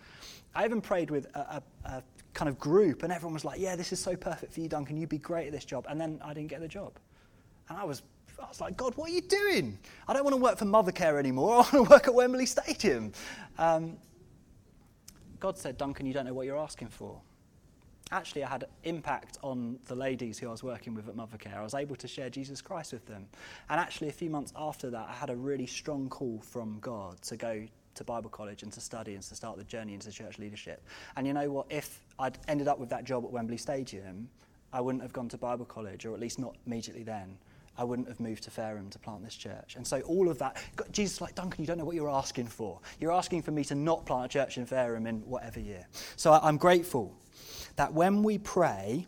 I 0.55 0.65
even 0.65 0.81
prayed 0.81 1.11
with 1.11 1.27
a, 1.35 1.61
a, 1.85 1.89
a 1.89 2.03
kind 2.33 2.49
of 2.49 2.57
group, 2.59 3.03
and 3.03 3.13
everyone 3.13 3.33
was 3.33 3.45
like, 3.45 3.59
Yeah, 3.59 3.75
this 3.75 3.93
is 3.93 3.99
so 3.99 4.15
perfect 4.15 4.53
for 4.53 4.59
you, 4.59 4.67
Duncan. 4.67 4.97
You'd 4.97 5.09
be 5.09 5.19
great 5.19 5.47
at 5.47 5.53
this 5.53 5.65
job. 5.65 5.85
And 5.87 6.01
then 6.01 6.19
I 6.23 6.33
didn't 6.33 6.49
get 6.49 6.59
the 6.59 6.67
job. 6.67 6.93
And 7.69 7.77
I 7.77 7.83
was, 7.83 8.01
I 8.41 8.47
was 8.47 8.61
like, 8.61 8.77
God, 8.77 8.95
what 8.95 9.09
are 9.09 9.13
you 9.13 9.21
doing? 9.21 9.77
I 10.07 10.13
don't 10.13 10.23
want 10.23 10.35
to 10.35 10.41
work 10.41 10.57
for 10.57 10.65
Mothercare 10.65 11.19
anymore. 11.19 11.53
I 11.53 11.55
want 11.55 11.71
to 11.71 11.83
work 11.83 12.07
at 12.07 12.13
Wembley 12.13 12.45
Stadium. 12.45 13.11
Um, 13.57 13.97
God 15.39 15.57
said, 15.57 15.77
Duncan, 15.77 16.05
you 16.05 16.13
don't 16.13 16.25
know 16.25 16.33
what 16.33 16.45
you're 16.45 16.57
asking 16.57 16.89
for. 16.89 17.21
Actually, 18.11 18.43
I 18.43 18.49
had 18.49 18.65
impact 18.83 19.37
on 19.43 19.77
the 19.87 19.95
ladies 19.95 20.39
who 20.39 20.47
I 20.47 20.51
was 20.51 20.63
working 20.63 20.95
with 20.95 21.07
at 21.07 21.15
Mothercare. 21.15 21.57
I 21.57 21.63
was 21.63 21.75
able 21.75 21.95
to 21.97 22.07
share 22.07 22.29
Jesus 22.29 22.59
Christ 22.59 22.91
with 22.91 23.05
them. 23.05 23.27
And 23.69 23.79
actually, 23.79 24.09
a 24.09 24.13
few 24.13 24.31
months 24.31 24.51
after 24.55 24.89
that, 24.89 25.07
I 25.09 25.13
had 25.13 25.29
a 25.29 25.35
really 25.35 25.67
strong 25.67 26.09
call 26.09 26.41
from 26.41 26.79
God 26.79 27.21
to 27.23 27.37
go 27.37 27.67
to 27.95 28.03
Bible 28.03 28.29
college 28.29 28.63
and 28.63 28.71
to 28.73 28.81
study 28.81 29.13
and 29.13 29.23
to 29.23 29.35
start 29.35 29.57
the 29.57 29.63
journey 29.63 29.93
into 29.93 30.11
church 30.11 30.39
leadership. 30.39 30.83
And 31.17 31.27
you 31.27 31.33
know 31.33 31.51
what? 31.51 31.67
If 31.69 32.01
I'd 32.17 32.39
ended 32.47 32.67
up 32.67 32.79
with 32.79 32.89
that 32.89 33.03
job 33.03 33.25
at 33.25 33.31
Wembley 33.31 33.57
Stadium, 33.57 34.27
I 34.73 34.81
wouldn't 34.81 35.03
have 35.03 35.13
gone 35.13 35.29
to 35.29 35.37
Bible 35.37 35.65
college, 35.65 36.05
or 36.05 36.13
at 36.13 36.19
least 36.19 36.39
not 36.39 36.55
immediately 36.65 37.03
then. 37.03 37.37
I 37.79 37.85
wouldn't 37.85 38.09
have 38.09 38.19
moved 38.19 38.43
to 38.43 38.51
Fareham 38.51 38.89
to 38.89 38.99
plant 38.99 39.23
this 39.23 39.35
church. 39.35 39.77
And 39.77 39.87
so 39.87 40.01
all 40.01 40.27
of 40.27 40.37
that, 40.39 40.57
Jesus 40.91 41.21
like, 41.21 41.33
Duncan, 41.33 41.63
you 41.63 41.65
don't 41.65 41.77
know 41.77 41.85
what 41.85 41.95
you're 41.95 42.09
asking 42.09 42.47
for. 42.47 42.81
You're 42.99 43.13
asking 43.13 43.43
for 43.43 43.51
me 43.51 43.63
to 43.63 43.75
not 43.75 44.05
plant 44.05 44.25
a 44.25 44.27
church 44.27 44.57
in 44.57 44.65
Fareham 44.65 45.07
in 45.07 45.21
whatever 45.21 45.61
year. 45.61 45.87
So 46.17 46.33
I'm 46.33 46.57
grateful 46.57 47.15
that 47.77 47.93
when 47.93 48.21
we 48.21 48.37
pray, 48.37 49.07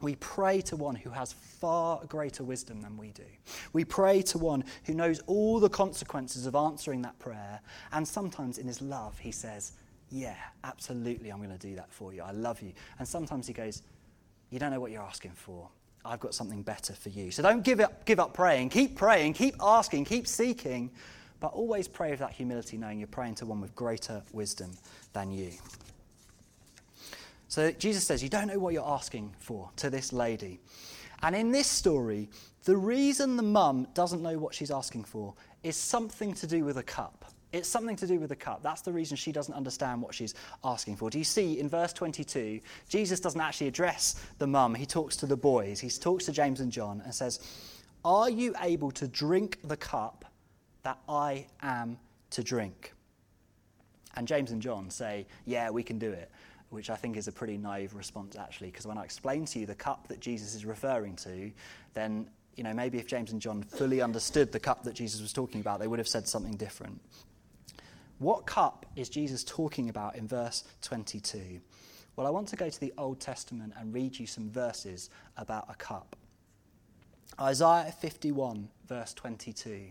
we 0.00 0.16
pray 0.16 0.62
to 0.62 0.76
one 0.76 0.94
who 0.94 1.10
has 1.10 1.34
far 1.34 2.02
greater 2.06 2.42
wisdom 2.42 2.80
than 2.80 2.96
we 2.96 3.10
do. 3.10 3.26
We 3.74 3.84
pray 3.84 4.22
to 4.22 4.38
one 4.38 4.64
who 4.84 4.94
knows 4.94 5.20
all 5.26 5.60
the 5.60 5.68
consequences 5.68 6.46
of 6.46 6.54
answering 6.54 7.02
that 7.02 7.18
prayer. 7.18 7.60
And 7.92 8.08
sometimes 8.08 8.56
in 8.56 8.66
his 8.66 8.80
love, 8.80 9.18
he 9.18 9.30
says, 9.30 9.72
Yeah, 10.08 10.36
absolutely, 10.64 11.28
I'm 11.28 11.36
going 11.36 11.50
to 11.50 11.58
do 11.58 11.74
that 11.74 11.92
for 11.92 12.14
you. 12.14 12.22
I 12.22 12.30
love 12.30 12.62
you. 12.62 12.72
And 12.98 13.06
sometimes 13.06 13.46
he 13.46 13.52
goes, 13.52 13.82
You 14.48 14.58
don't 14.58 14.70
know 14.70 14.80
what 14.80 14.90
you're 14.90 15.02
asking 15.02 15.32
for. 15.32 15.68
I've 16.04 16.20
got 16.20 16.34
something 16.34 16.62
better 16.62 16.94
for 16.94 17.10
you. 17.10 17.30
So 17.30 17.42
don't 17.42 17.62
give 17.62 17.80
up, 17.80 18.04
give 18.04 18.18
up 18.18 18.32
praying. 18.32 18.70
Keep 18.70 18.96
praying, 18.96 19.34
keep 19.34 19.54
asking, 19.60 20.06
keep 20.06 20.26
seeking, 20.26 20.90
but 21.40 21.48
always 21.48 21.88
pray 21.88 22.10
with 22.10 22.20
that 22.20 22.32
humility, 22.32 22.78
knowing 22.78 22.98
you're 22.98 23.08
praying 23.08 23.36
to 23.36 23.46
one 23.46 23.60
with 23.60 23.74
greater 23.74 24.22
wisdom 24.32 24.72
than 25.12 25.30
you. 25.30 25.52
So 27.48 27.72
Jesus 27.72 28.04
says, 28.04 28.22
You 28.22 28.28
don't 28.28 28.46
know 28.46 28.58
what 28.58 28.72
you're 28.72 28.88
asking 28.88 29.34
for 29.38 29.70
to 29.76 29.90
this 29.90 30.12
lady. 30.12 30.60
And 31.22 31.36
in 31.36 31.52
this 31.52 31.66
story, 31.66 32.30
the 32.64 32.76
reason 32.76 33.36
the 33.36 33.42
mum 33.42 33.86
doesn't 33.94 34.22
know 34.22 34.38
what 34.38 34.54
she's 34.54 34.70
asking 34.70 35.04
for 35.04 35.34
is 35.62 35.76
something 35.76 36.32
to 36.34 36.46
do 36.46 36.64
with 36.64 36.78
a 36.78 36.82
cup. 36.82 37.24
It's 37.52 37.68
something 37.68 37.96
to 37.96 38.06
do 38.06 38.20
with 38.20 38.28
the 38.28 38.36
cup. 38.36 38.62
That's 38.62 38.82
the 38.82 38.92
reason 38.92 39.16
she 39.16 39.32
doesn't 39.32 39.54
understand 39.54 40.02
what 40.02 40.14
she's 40.14 40.34
asking 40.62 40.96
for. 40.96 41.10
Do 41.10 41.18
you 41.18 41.24
see 41.24 41.58
in 41.58 41.68
verse 41.68 41.92
22, 41.92 42.60
Jesus 42.88 43.18
doesn't 43.18 43.40
actually 43.40 43.66
address 43.66 44.24
the 44.38 44.46
mum, 44.46 44.74
he 44.74 44.86
talks 44.86 45.16
to 45.16 45.26
the 45.26 45.36
boys. 45.36 45.80
He 45.80 45.90
talks 45.90 46.26
to 46.26 46.32
James 46.32 46.60
and 46.60 46.70
John 46.70 47.02
and 47.04 47.14
says, 47.14 47.40
Are 48.04 48.30
you 48.30 48.54
able 48.60 48.92
to 48.92 49.08
drink 49.08 49.58
the 49.64 49.76
cup 49.76 50.24
that 50.84 50.98
I 51.08 51.46
am 51.60 51.98
to 52.30 52.42
drink? 52.44 52.92
And 54.14 54.28
James 54.28 54.52
and 54.52 54.62
John 54.62 54.90
say, 54.90 55.26
Yeah, 55.44 55.70
we 55.70 55.82
can 55.82 55.98
do 55.98 56.10
it 56.10 56.30
which 56.70 56.88
I 56.88 56.96
think 56.96 57.16
is 57.16 57.28
a 57.28 57.32
pretty 57.32 57.58
naive 57.58 57.94
response, 57.94 58.36
actually, 58.36 58.68
because 58.68 58.86
when 58.86 58.96
I 58.96 59.02
explain 59.04 59.44
to 59.46 59.58
you 59.58 59.66
the 59.66 59.74
cup 59.74 60.06
that 60.08 60.20
Jesus 60.20 60.54
is 60.54 60.64
referring 60.64 61.16
to, 61.16 61.50
then, 61.94 62.28
you 62.54 62.62
know, 62.62 62.72
maybe 62.72 62.98
if 62.98 63.06
James 63.06 63.32
and 63.32 63.42
John 63.42 63.62
fully 63.62 64.00
understood 64.00 64.52
the 64.52 64.60
cup 64.60 64.84
that 64.84 64.94
Jesus 64.94 65.20
was 65.20 65.32
talking 65.32 65.60
about, 65.60 65.80
they 65.80 65.88
would 65.88 65.98
have 65.98 66.08
said 66.08 66.28
something 66.28 66.54
different. 66.54 67.00
What 68.20 68.44
cup 68.44 68.84
is 68.96 69.08
Jesus 69.08 69.42
talking 69.42 69.88
about 69.88 70.14
in 70.14 70.28
verse 70.28 70.64
22? 70.82 71.58
Well, 72.16 72.26
I 72.26 72.30
want 72.30 72.48
to 72.48 72.56
go 72.56 72.68
to 72.68 72.80
the 72.80 72.92
Old 72.98 73.18
Testament 73.18 73.72
and 73.78 73.94
read 73.94 74.18
you 74.18 74.26
some 74.26 74.50
verses 74.50 75.08
about 75.38 75.64
a 75.70 75.74
cup. 75.74 76.16
Isaiah 77.40 77.94
51, 77.98 78.68
verse 78.86 79.14
22. 79.14 79.86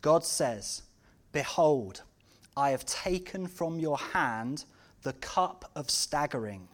God 0.00 0.24
says, 0.24 0.84
Behold, 1.32 2.00
I 2.56 2.70
have 2.70 2.86
taken 2.86 3.46
from 3.46 3.78
your 3.78 3.98
hand 3.98 4.64
the 5.02 5.12
cup 5.12 5.70
of 5.76 5.90
staggering, 5.90 6.66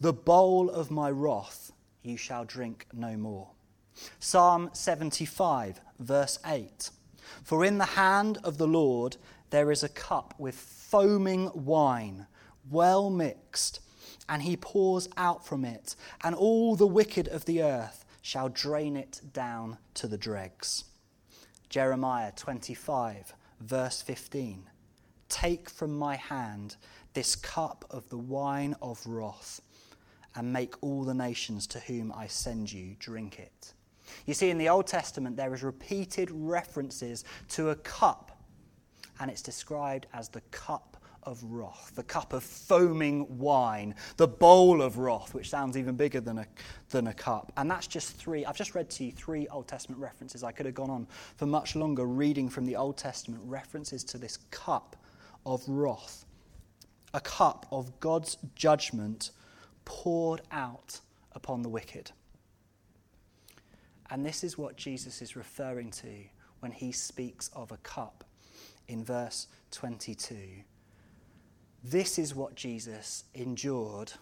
the 0.00 0.12
bowl 0.12 0.70
of 0.70 0.88
my 0.88 1.10
wrath, 1.10 1.72
you 2.04 2.16
shall 2.16 2.44
drink 2.44 2.86
no 2.92 3.16
more. 3.16 3.48
Psalm 4.20 4.70
75, 4.72 5.80
verse 5.98 6.38
8 6.46 6.90
For 7.42 7.64
in 7.64 7.78
the 7.78 7.84
hand 7.84 8.38
of 8.44 8.56
the 8.56 8.68
Lord 8.68 9.16
there 9.50 9.70
is 9.70 9.82
a 9.82 9.88
cup 9.88 10.34
with 10.38 10.54
foaming 10.54 11.50
wine, 11.54 12.26
well 12.70 13.10
mixed, 13.10 13.80
and 14.28 14.42
he 14.42 14.56
pours 14.56 15.08
out 15.16 15.46
from 15.46 15.64
it, 15.64 15.94
and 16.22 16.34
all 16.34 16.76
the 16.76 16.86
wicked 16.86 17.28
of 17.28 17.44
the 17.44 17.62
earth 17.62 18.04
shall 18.22 18.48
drain 18.48 18.96
it 18.96 19.20
down 19.32 19.78
to 19.94 20.08
the 20.08 20.18
dregs. 20.18 20.84
Jeremiah 21.68 22.32
25, 22.34 23.34
verse 23.60 24.02
15 24.02 24.64
Take 25.28 25.68
from 25.68 25.96
my 25.96 26.16
hand 26.16 26.76
this 27.14 27.34
cup 27.34 27.84
of 27.90 28.08
the 28.10 28.18
wine 28.18 28.76
of 28.82 29.04
wrath, 29.06 29.60
and 30.34 30.52
make 30.52 30.74
all 30.82 31.02
the 31.04 31.14
nations 31.14 31.66
to 31.68 31.80
whom 31.80 32.12
I 32.12 32.26
send 32.26 32.72
you 32.72 32.94
drink 32.98 33.38
it. 33.38 33.72
You 34.26 34.34
see, 34.34 34.50
in 34.50 34.58
the 34.58 34.68
Old 34.68 34.86
Testament, 34.86 35.36
there 35.36 35.54
is 35.54 35.62
repeated 35.62 36.30
references 36.30 37.24
to 37.50 37.70
a 37.70 37.76
cup, 37.76 38.35
and 39.20 39.30
it's 39.30 39.42
described 39.42 40.06
as 40.12 40.28
the 40.28 40.40
cup 40.50 40.96
of 41.22 41.42
wrath, 41.42 41.92
the 41.96 42.04
cup 42.04 42.32
of 42.32 42.44
foaming 42.44 43.38
wine, 43.38 43.94
the 44.16 44.28
bowl 44.28 44.80
of 44.80 44.98
wrath, 44.98 45.34
which 45.34 45.50
sounds 45.50 45.76
even 45.76 45.96
bigger 45.96 46.20
than 46.20 46.38
a, 46.38 46.46
than 46.90 47.08
a 47.08 47.14
cup. 47.14 47.52
And 47.56 47.68
that's 47.70 47.88
just 47.88 48.16
three. 48.16 48.44
I've 48.44 48.56
just 48.56 48.76
read 48.76 48.88
to 48.90 49.04
you 49.04 49.12
three 49.12 49.48
Old 49.48 49.66
Testament 49.66 50.00
references. 50.00 50.44
I 50.44 50.52
could 50.52 50.66
have 50.66 50.74
gone 50.76 50.90
on 50.90 51.08
for 51.36 51.46
much 51.46 51.74
longer 51.74 52.06
reading 52.06 52.48
from 52.48 52.64
the 52.64 52.76
Old 52.76 52.96
Testament 52.96 53.42
references 53.44 54.04
to 54.04 54.18
this 54.18 54.38
cup 54.50 54.96
of 55.44 55.62
wrath 55.68 56.26
a 57.16 57.20
cup 57.20 57.66
of 57.72 57.98
God's 57.98 58.36
judgment 58.54 59.30
poured 59.86 60.42
out 60.52 61.00
upon 61.32 61.62
the 61.62 61.68
wicked. 61.68 62.12
And 64.10 64.24
this 64.24 64.44
is 64.44 64.58
what 64.58 64.76
Jesus 64.76 65.22
is 65.22 65.34
referring 65.34 65.90
to 65.92 66.24
when 66.60 66.72
he 66.72 66.92
speaks 66.92 67.48
of 67.54 67.72
a 67.72 67.78
cup 67.78 68.24
in 68.88 69.04
verse 69.04 69.46
22. 69.70 70.36
This 71.84 72.18
is 72.18 72.34
what 72.34 72.54
Jesus 72.54 73.24
endured 73.34 74.12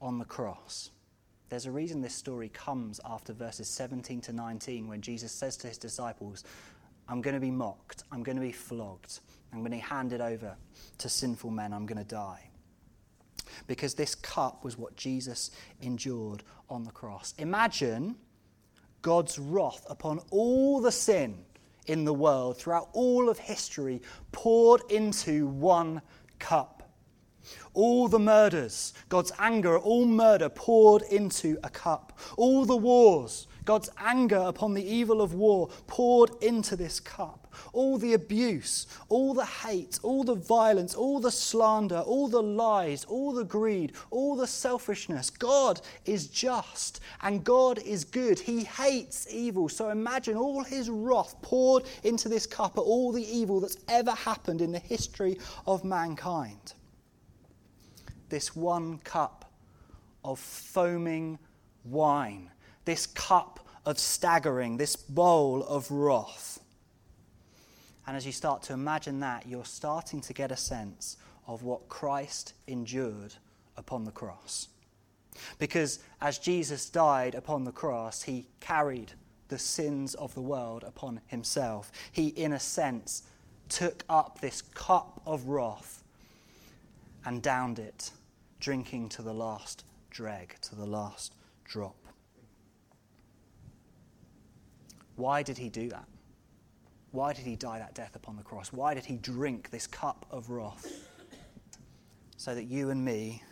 on 0.00 0.18
the 0.18 0.24
cross. 0.24 0.90
There's 1.48 1.66
a 1.66 1.70
reason 1.70 2.02
this 2.02 2.14
story 2.14 2.50
comes 2.50 3.00
after 3.04 3.32
verses 3.32 3.68
17 3.68 4.20
to 4.22 4.32
19 4.32 4.86
when 4.86 5.00
Jesus 5.00 5.32
says 5.32 5.56
to 5.58 5.68
his 5.68 5.78
disciples, 5.78 6.44
I'm 7.08 7.22
going 7.22 7.34
to 7.34 7.40
be 7.40 7.50
mocked, 7.50 8.04
I'm 8.12 8.22
going 8.22 8.36
to 8.36 8.42
be 8.42 8.52
flogged, 8.52 9.20
I'm 9.52 9.60
going 9.60 9.70
to 9.70 9.76
be 9.78 9.82
handed 9.82 10.20
over 10.20 10.56
to 10.98 11.08
sinful 11.08 11.50
men. 11.50 11.72
I'm 11.72 11.86
going 11.86 11.98
to 11.98 12.04
die. 12.04 12.50
Because 13.66 13.94
this 13.94 14.14
cup 14.14 14.62
was 14.62 14.76
what 14.76 14.94
Jesus 14.96 15.50
endured 15.80 16.42
on 16.68 16.84
the 16.84 16.90
cross. 16.90 17.34
Imagine 17.38 18.16
God's 19.00 19.38
wrath 19.38 19.86
upon 19.88 20.20
all 20.30 20.80
the 20.80 20.92
sin 20.92 21.44
in 21.88 22.04
the 22.04 22.14
world 22.14 22.56
throughout 22.56 22.88
all 22.92 23.28
of 23.28 23.38
history 23.38 24.00
poured 24.30 24.82
into 24.90 25.48
one 25.48 26.00
cup. 26.38 26.74
All 27.74 28.08
the 28.08 28.18
murders, 28.18 28.94
God's 29.08 29.32
anger, 29.38 29.78
all 29.78 30.04
murder 30.04 30.48
poured 30.48 31.02
into 31.10 31.58
a 31.64 31.70
cup. 31.70 32.18
All 32.36 32.64
the 32.64 32.76
wars, 32.76 33.47
God's 33.68 33.90
anger 33.98 34.38
upon 34.46 34.72
the 34.72 34.82
evil 34.82 35.20
of 35.20 35.34
war 35.34 35.68
poured 35.86 36.30
into 36.42 36.74
this 36.74 37.00
cup. 37.00 37.52
All 37.74 37.98
the 37.98 38.14
abuse, 38.14 38.86
all 39.10 39.34
the 39.34 39.44
hate, 39.44 39.98
all 40.02 40.24
the 40.24 40.36
violence, 40.36 40.94
all 40.94 41.20
the 41.20 41.30
slander, 41.30 41.98
all 41.98 42.28
the 42.28 42.42
lies, 42.42 43.04
all 43.04 43.34
the 43.34 43.44
greed, 43.44 43.92
all 44.10 44.36
the 44.36 44.46
selfishness. 44.46 45.28
God 45.28 45.82
is 46.06 46.28
just 46.28 47.00
and 47.20 47.44
God 47.44 47.78
is 47.80 48.04
good. 48.04 48.38
He 48.38 48.64
hates 48.64 49.30
evil. 49.30 49.68
So 49.68 49.90
imagine 49.90 50.38
all 50.38 50.64
his 50.64 50.88
wrath 50.88 51.34
poured 51.42 51.82
into 52.04 52.30
this 52.30 52.46
cup 52.46 52.78
at 52.78 52.80
all 52.80 53.12
the 53.12 53.30
evil 53.30 53.60
that's 53.60 53.76
ever 53.86 54.12
happened 54.12 54.62
in 54.62 54.72
the 54.72 54.78
history 54.78 55.36
of 55.66 55.84
mankind. 55.84 56.72
This 58.30 58.56
one 58.56 58.96
cup 59.00 59.52
of 60.24 60.38
foaming 60.38 61.38
wine 61.84 62.50
this 62.88 63.06
cup 63.06 63.60
of 63.84 63.98
staggering, 63.98 64.78
this 64.78 64.96
bowl 64.96 65.62
of 65.64 65.90
wrath. 65.90 66.58
And 68.06 68.16
as 68.16 68.24
you 68.24 68.32
start 68.32 68.62
to 68.62 68.72
imagine 68.72 69.20
that, 69.20 69.46
you're 69.46 69.66
starting 69.66 70.22
to 70.22 70.32
get 70.32 70.50
a 70.50 70.56
sense 70.56 71.18
of 71.46 71.62
what 71.62 71.90
Christ 71.90 72.54
endured 72.66 73.34
upon 73.76 74.06
the 74.06 74.10
cross. 74.10 74.68
Because 75.58 75.98
as 76.22 76.38
Jesus 76.38 76.88
died 76.88 77.34
upon 77.34 77.64
the 77.64 77.72
cross, 77.72 78.22
he 78.22 78.46
carried 78.58 79.12
the 79.48 79.58
sins 79.58 80.14
of 80.14 80.34
the 80.34 80.40
world 80.40 80.82
upon 80.82 81.20
himself. 81.26 81.92
He, 82.10 82.28
in 82.28 82.54
a 82.54 82.58
sense, 82.58 83.24
took 83.68 84.02
up 84.08 84.40
this 84.40 84.62
cup 84.62 85.20
of 85.26 85.44
wrath 85.44 86.02
and 87.26 87.42
downed 87.42 87.80
it, 87.80 88.12
drinking 88.60 89.10
to 89.10 89.20
the 89.20 89.34
last 89.34 89.84
dreg, 90.08 90.56
to 90.62 90.74
the 90.74 90.86
last 90.86 91.34
drop. 91.64 92.07
Why 95.18 95.42
did 95.42 95.58
he 95.58 95.68
do 95.68 95.88
that? 95.88 96.04
Why 97.10 97.32
did 97.32 97.44
he 97.44 97.56
die 97.56 97.80
that 97.80 97.92
death 97.92 98.14
upon 98.14 98.36
the 98.36 98.44
cross? 98.44 98.72
Why 98.72 98.94
did 98.94 99.04
he 99.04 99.16
drink 99.16 99.68
this 99.70 99.84
cup 99.84 100.24
of 100.30 100.48
wrath? 100.48 101.08
So 102.36 102.54
that 102.54 102.66
you 102.66 102.90
and 102.90 103.04
me 103.04 103.42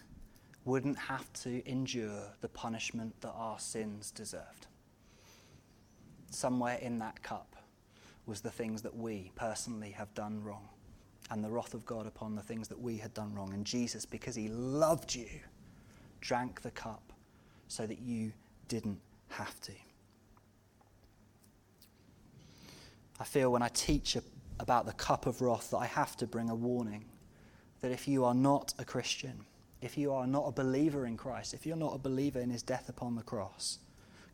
wouldn't 0.64 0.96
have 0.96 1.32
to 1.32 1.68
endure 1.68 2.22
the 2.40 2.46
punishment 2.48 3.20
that 3.20 3.32
our 3.32 3.58
sins 3.58 4.12
deserved. 4.12 4.68
Somewhere 6.30 6.78
in 6.80 7.00
that 7.00 7.20
cup 7.24 7.56
was 8.26 8.40
the 8.40 8.50
things 8.50 8.80
that 8.82 8.94
we 8.94 9.32
personally 9.34 9.90
have 9.90 10.14
done 10.14 10.44
wrong 10.44 10.68
and 11.32 11.42
the 11.42 11.50
wrath 11.50 11.74
of 11.74 11.84
God 11.84 12.06
upon 12.06 12.36
the 12.36 12.42
things 12.42 12.68
that 12.68 12.80
we 12.80 12.96
had 12.96 13.12
done 13.12 13.34
wrong. 13.34 13.52
And 13.52 13.66
Jesus, 13.66 14.06
because 14.06 14.36
he 14.36 14.46
loved 14.48 15.16
you, 15.16 15.28
drank 16.20 16.62
the 16.62 16.70
cup 16.70 17.12
so 17.66 17.88
that 17.88 17.98
you 17.98 18.32
didn't 18.68 19.00
have 19.30 19.60
to. 19.62 19.72
I 23.18 23.24
feel 23.24 23.50
when 23.50 23.62
I 23.62 23.68
teach 23.68 24.16
about 24.60 24.86
the 24.86 24.92
cup 24.92 25.26
of 25.26 25.40
wrath 25.40 25.70
that 25.70 25.78
I 25.78 25.86
have 25.86 26.16
to 26.18 26.26
bring 26.26 26.50
a 26.50 26.54
warning 26.54 27.04
that 27.80 27.90
if 27.90 28.08
you 28.08 28.24
are 28.24 28.34
not 28.34 28.74
a 28.78 28.84
Christian, 28.84 29.44
if 29.80 29.96
you 29.96 30.12
are 30.12 30.26
not 30.26 30.46
a 30.46 30.52
believer 30.52 31.06
in 31.06 31.16
Christ, 31.16 31.54
if 31.54 31.66
you're 31.66 31.76
not 31.76 31.94
a 31.94 31.98
believer 31.98 32.40
in 32.40 32.50
his 32.50 32.62
death 32.62 32.88
upon 32.88 33.14
the 33.14 33.22
cross, 33.22 33.78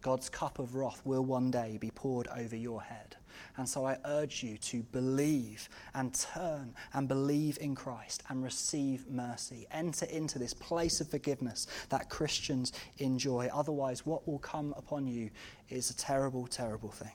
God's 0.00 0.28
cup 0.28 0.58
of 0.58 0.74
wrath 0.74 1.00
will 1.04 1.24
one 1.24 1.50
day 1.50 1.78
be 1.80 1.90
poured 1.92 2.26
over 2.36 2.56
your 2.56 2.82
head. 2.82 3.16
And 3.56 3.68
so 3.68 3.86
I 3.86 3.98
urge 4.04 4.42
you 4.42 4.58
to 4.58 4.82
believe 4.82 5.68
and 5.94 6.12
turn 6.12 6.74
and 6.92 7.06
believe 7.06 7.56
in 7.60 7.74
Christ 7.74 8.22
and 8.28 8.42
receive 8.42 9.08
mercy. 9.08 9.66
Enter 9.70 10.06
into 10.06 10.38
this 10.40 10.54
place 10.54 11.00
of 11.00 11.08
forgiveness 11.08 11.68
that 11.88 12.10
Christians 12.10 12.72
enjoy. 12.98 13.48
Otherwise, 13.52 14.04
what 14.04 14.26
will 14.26 14.40
come 14.40 14.74
upon 14.76 15.06
you 15.06 15.30
is 15.68 15.90
a 15.90 15.96
terrible, 15.96 16.46
terrible 16.48 16.90
thing. 16.90 17.12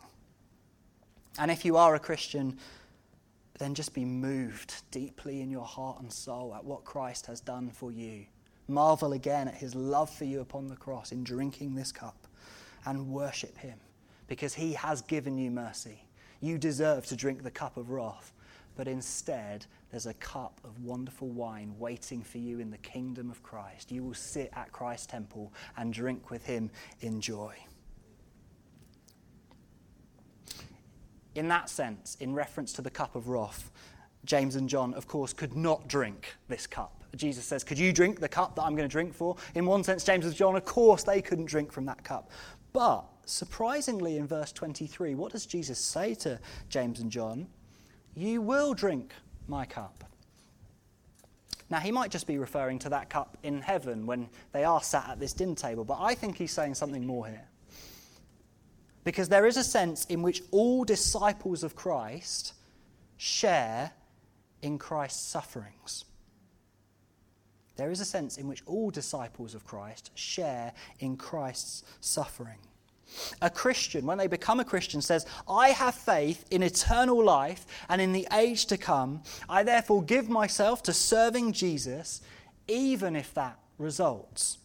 And 1.38 1.51
if 1.51 1.65
you 1.65 1.77
are 1.77 1.96
a 1.96 2.00
Christian, 2.00 2.58
then 3.60 3.74
just 3.74 3.94
be 3.94 4.06
moved 4.06 4.84
deeply 4.91 5.41
in 5.41 5.50
your 5.50 5.65
heart 5.65 6.01
and 6.01 6.12
soul 6.12 6.53
at 6.56 6.65
what 6.65 6.84
Christ 6.84 7.25
has 7.27 7.41
done 7.41 7.70
for 7.70 7.91
you. 7.91 8.25
Marvel 8.67 9.13
again 9.13 9.48
at 9.48 9.56
his 9.56 9.75
love 9.75 10.10
for 10.10 10.25
you 10.25 10.41
upon 10.41 10.67
the 10.67 10.75
cross 10.75 11.12
in 11.12 11.24
drinking 11.24 11.75
this 11.75 11.91
cup 11.91 12.27
and 12.86 13.08
worship 13.08 13.58
him 13.58 13.79
because 14.27 14.53
he 14.53 14.74
has 14.74 15.01
given 15.01 15.38
you 15.38 15.50
mercy. 15.50 16.03
You 16.41 16.58
deserve 16.58 17.06
to 17.08 17.15
drink 17.15 17.44
the 17.44 17.51
cup 17.51 17.77
of 17.77 17.89
wrath, 17.89 18.34
but 18.75 18.88
instead, 18.88 19.65
there's 19.89 20.06
a 20.06 20.13
cup 20.15 20.60
of 20.63 20.84
wonderful 20.84 21.29
wine 21.29 21.74
waiting 21.79 22.22
for 22.22 22.38
you 22.38 22.60
in 22.60 22.70
the 22.70 22.77
kingdom 22.77 23.32
of 23.32 23.41
Christ. 23.41 23.91
You 23.91 24.03
will 24.03 24.13
sit 24.13 24.51
at 24.53 24.72
Christ's 24.72 25.08
temple 25.08 25.53
and 25.77 25.94
drink 25.94 26.29
with 26.29 26.46
him 26.46 26.70
in 27.00 27.22
joy. 27.22 27.56
In 31.38 31.48
that 31.50 31.70
sense, 31.70 32.17
in 32.20 32.34
reference 32.34 32.74
to 32.74 32.82
the 32.82 32.89
cup 32.89 33.15
of 33.15 33.27
wrath, 33.27 33.70
James 34.25 34.56
and 34.56 34.67
John, 34.67 34.96
of 34.96 35.08
course, 35.08 35.34
could 35.34 35.56
not 35.56 35.88
drink 35.88 36.34
this 36.48 36.65
cup. 36.65 37.03
Jesus 37.15 37.46
says, 37.46 37.63
Could 37.63 37.77
you 37.77 37.94
drink 37.94 38.20
the 38.20 38.27
cup 38.27 38.56
that 38.56 38.63
I'm 38.63 38.75
going 38.75 38.89
to 38.89 38.91
drink 38.91 39.13
for? 39.13 39.36
In 39.53 39.67
one 39.67 39.84
sense, 39.84 40.03
James 40.03 40.25
and 40.25 40.34
John, 40.34 40.56
of 40.56 40.65
course, 40.65 41.03
they 41.03 41.22
couldn't 41.22 41.46
drink 41.46 41.72
from 41.72 41.86
that 41.86 42.03
cup. 42.03 42.32
But 42.74 43.06
surprisingly, 43.25 44.17
in 44.17 44.25
verse 44.25 44.51
23, 44.51 45.13
what 45.13 45.32
does 45.32 45.46
Jesus 45.46 45.77
say 45.77 46.15
to 46.15 46.39
James 46.70 47.01
and 47.01 47.12
John? 47.12 47.46
You 48.15 48.41
will 48.41 48.74
drink 48.74 49.13
my 49.48 49.63
cup. 49.65 50.06
Now, 51.70 51.77
he 51.79 51.91
might 51.91 52.10
just 52.10 52.25
be 52.25 52.39
referring 52.39 52.79
to 52.79 52.89
that 52.89 53.12
cup 53.12 53.38
in 53.44 53.62
heaven 53.62 54.08
when 54.08 54.27
they 54.53 54.63
are 54.63 54.82
sat 54.82 55.08
at 55.08 55.20
this 55.20 55.34
dinner 55.34 55.53
table, 55.53 55.86
but 55.86 56.00
I 56.01 56.15
think 56.15 56.36
he's 56.36 56.51
saying 56.51 56.74
something 56.74 57.06
more 57.06 57.27
here. 57.27 57.47
Because 59.08 59.30
there 59.30 59.46
is 59.46 59.56
a 59.56 59.64
sense 59.64 60.04
in 60.08 60.22
which 60.22 60.44
all 60.52 60.84
disciples 60.84 61.64
of 61.64 61.78
Christ 61.78 62.52
share 63.15 63.93
in 64.62 64.78
Christ's 64.78 65.26
sufferings. 65.26 66.04
There 67.78 67.89
is 67.89 68.02
a 68.02 68.06
sense 68.06 68.38
in 68.38 68.50
which 68.50 68.63
all 68.65 68.91
disciples 68.91 69.56
of 69.56 69.63
Christ 69.63 70.12
share 70.15 70.74
in 71.00 71.15
Christ's 71.15 71.86
suffering. 72.02 72.58
A 73.41 73.50
Christian, 73.50 74.06
when 74.06 74.17
they 74.17 74.28
become 74.28 74.60
a 74.60 74.65
Christian, 74.65 75.02
says, 75.02 75.26
I 75.48 75.70
have 75.70 75.96
faith 75.96 76.43
in 76.52 76.62
eternal 76.62 77.24
life 77.24 77.65
and 77.88 78.02
in 78.02 78.12
the 78.12 78.28
age 78.34 78.65
to 78.65 78.78
come. 78.78 79.22
I 79.48 79.63
therefore 79.63 80.04
give 80.04 80.28
myself 80.28 80.84
to 80.84 80.91
serving 80.91 81.54
Jesus, 81.54 82.20
even 82.67 83.15
if 83.15 83.34
that 83.36 83.58
results 83.78 84.58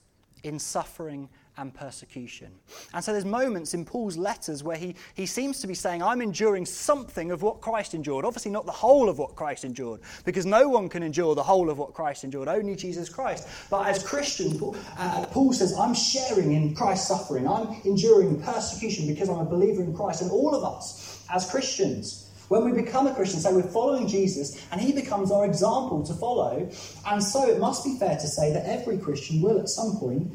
in 0.42 0.58
suffering 0.58 1.28
and 1.62 1.72
persecution. 1.72 2.48
And 2.92 3.02
so 3.02 3.12
there's 3.12 3.24
moments 3.24 3.72
in 3.72 3.84
Paul's 3.84 4.16
letters 4.16 4.64
where 4.64 4.76
he, 4.76 4.96
he 5.14 5.26
seems 5.26 5.60
to 5.60 5.68
be 5.68 5.74
saying, 5.74 6.02
I'm 6.02 6.20
enduring 6.20 6.66
something 6.66 7.30
of 7.30 7.42
what 7.42 7.60
Christ 7.60 7.94
endured. 7.94 8.24
Obviously, 8.24 8.50
not 8.50 8.66
the 8.66 8.72
whole 8.72 9.08
of 9.08 9.18
what 9.18 9.36
Christ 9.36 9.64
endured, 9.64 10.00
because 10.24 10.44
no 10.44 10.68
one 10.68 10.88
can 10.88 11.02
endure 11.02 11.34
the 11.34 11.42
whole 11.42 11.70
of 11.70 11.78
what 11.78 11.94
Christ 11.94 12.24
endured, 12.24 12.48
only 12.48 12.74
Jesus 12.74 13.08
Christ. 13.08 13.48
But 13.70 13.86
as 13.86 14.02
Christians, 14.02 14.60
uh, 14.98 15.26
Paul 15.30 15.52
says, 15.52 15.72
I'm 15.78 15.94
sharing 15.94 16.52
in 16.52 16.74
Christ's 16.74 17.08
suffering. 17.08 17.48
I'm 17.48 17.80
enduring 17.84 18.42
persecution 18.42 19.06
because 19.06 19.28
I'm 19.28 19.38
a 19.38 19.44
believer 19.44 19.82
in 19.82 19.94
Christ. 19.94 20.22
And 20.22 20.30
all 20.32 20.54
of 20.54 20.64
us, 20.64 21.24
as 21.32 21.48
Christians, 21.48 22.28
when 22.48 22.64
we 22.64 22.82
become 22.82 23.06
a 23.06 23.14
Christian, 23.14 23.40
say 23.40 23.52
we're 23.52 23.62
following 23.62 24.08
Jesus 24.08 24.60
and 24.72 24.80
he 24.80 24.92
becomes 24.92 25.30
our 25.30 25.46
example 25.46 26.04
to 26.04 26.12
follow. 26.12 26.68
And 27.06 27.22
so 27.22 27.48
it 27.48 27.58
must 27.60 27.84
be 27.84 27.96
fair 27.98 28.16
to 28.16 28.26
say 28.26 28.52
that 28.52 28.66
every 28.66 28.98
Christian 28.98 29.40
will 29.40 29.60
at 29.60 29.68
some 29.68 29.96
point 29.96 30.34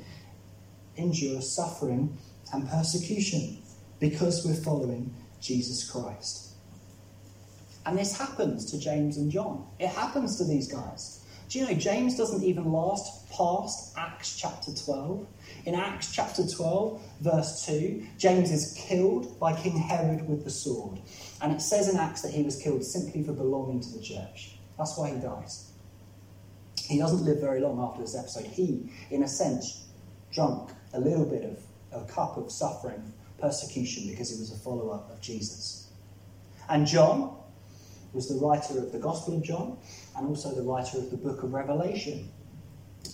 endure 0.97 1.41
suffering 1.41 2.17
and 2.53 2.67
persecution 2.69 3.61
because 3.99 4.45
we're 4.45 4.55
following 4.55 5.13
Jesus 5.41 5.89
Christ. 5.89 6.53
And 7.85 7.97
this 7.97 8.17
happens 8.17 8.69
to 8.71 8.79
James 8.79 9.17
and 9.17 9.31
John. 9.31 9.65
It 9.79 9.87
happens 9.87 10.37
to 10.37 10.43
these 10.43 10.71
guys. 10.71 11.23
Do 11.49 11.59
you 11.59 11.65
know, 11.65 11.73
James 11.73 12.17
doesn't 12.17 12.43
even 12.43 12.73
last 12.73 13.29
past 13.31 13.93
Acts 13.97 14.35
chapter 14.35 14.73
12. 14.73 15.25
In 15.65 15.75
Acts 15.75 16.11
chapter 16.11 16.45
12, 16.45 17.01
verse 17.21 17.65
2, 17.65 18.05
James 18.17 18.51
is 18.51 18.73
killed 18.77 19.39
by 19.39 19.53
King 19.53 19.77
Herod 19.77 20.27
with 20.27 20.43
the 20.43 20.49
sword. 20.49 20.99
And 21.41 21.53
it 21.53 21.61
says 21.61 21.87
in 21.87 21.97
Acts 21.97 22.21
that 22.23 22.33
he 22.33 22.43
was 22.43 22.61
killed 22.61 22.83
simply 22.83 23.23
for 23.23 23.31
belonging 23.31 23.79
to 23.79 23.89
the 23.93 24.01
church. 24.01 24.57
That's 24.77 24.97
why 24.97 25.11
he 25.11 25.21
dies. 25.21 25.71
He 26.89 26.99
doesn't 26.99 27.23
live 27.23 27.39
very 27.39 27.61
long 27.61 27.79
after 27.79 28.01
this 28.01 28.17
episode. 28.17 28.45
He, 28.47 28.91
in 29.09 29.23
a 29.23 29.27
sense, 29.27 29.87
drunk 30.33 30.71
a 30.97 30.99
little 30.99 31.25
bit 31.25 31.43
of 31.43 32.01
a 32.01 32.05
cup 32.05 32.37
of 32.37 32.51
suffering, 32.51 33.13
persecution, 33.39 34.07
because 34.09 34.29
he 34.29 34.39
was 34.39 34.51
a 34.51 34.57
follower 34.57 35.01
of 35.09 35.21
Jesus. 35.21 35.89
And 36.69 36.85
John 36.85 37.35
was 38.13 38.27
the 38.27 38.35
writer 38.35 38.79
of 38.79 38.91
the 38.91 38.99
Gospel 38.99 39.37
of 39.37 39.43
John 39.43 39.77
and 40.17 40.27
also 40.27 40.53
the 40.53 40.63
writer 40.63 40.97
of 40.97 41.11
the 41.11 41.17
book 41.17 41.43
of 41.43 41.53
Revelation. 41.53 42.29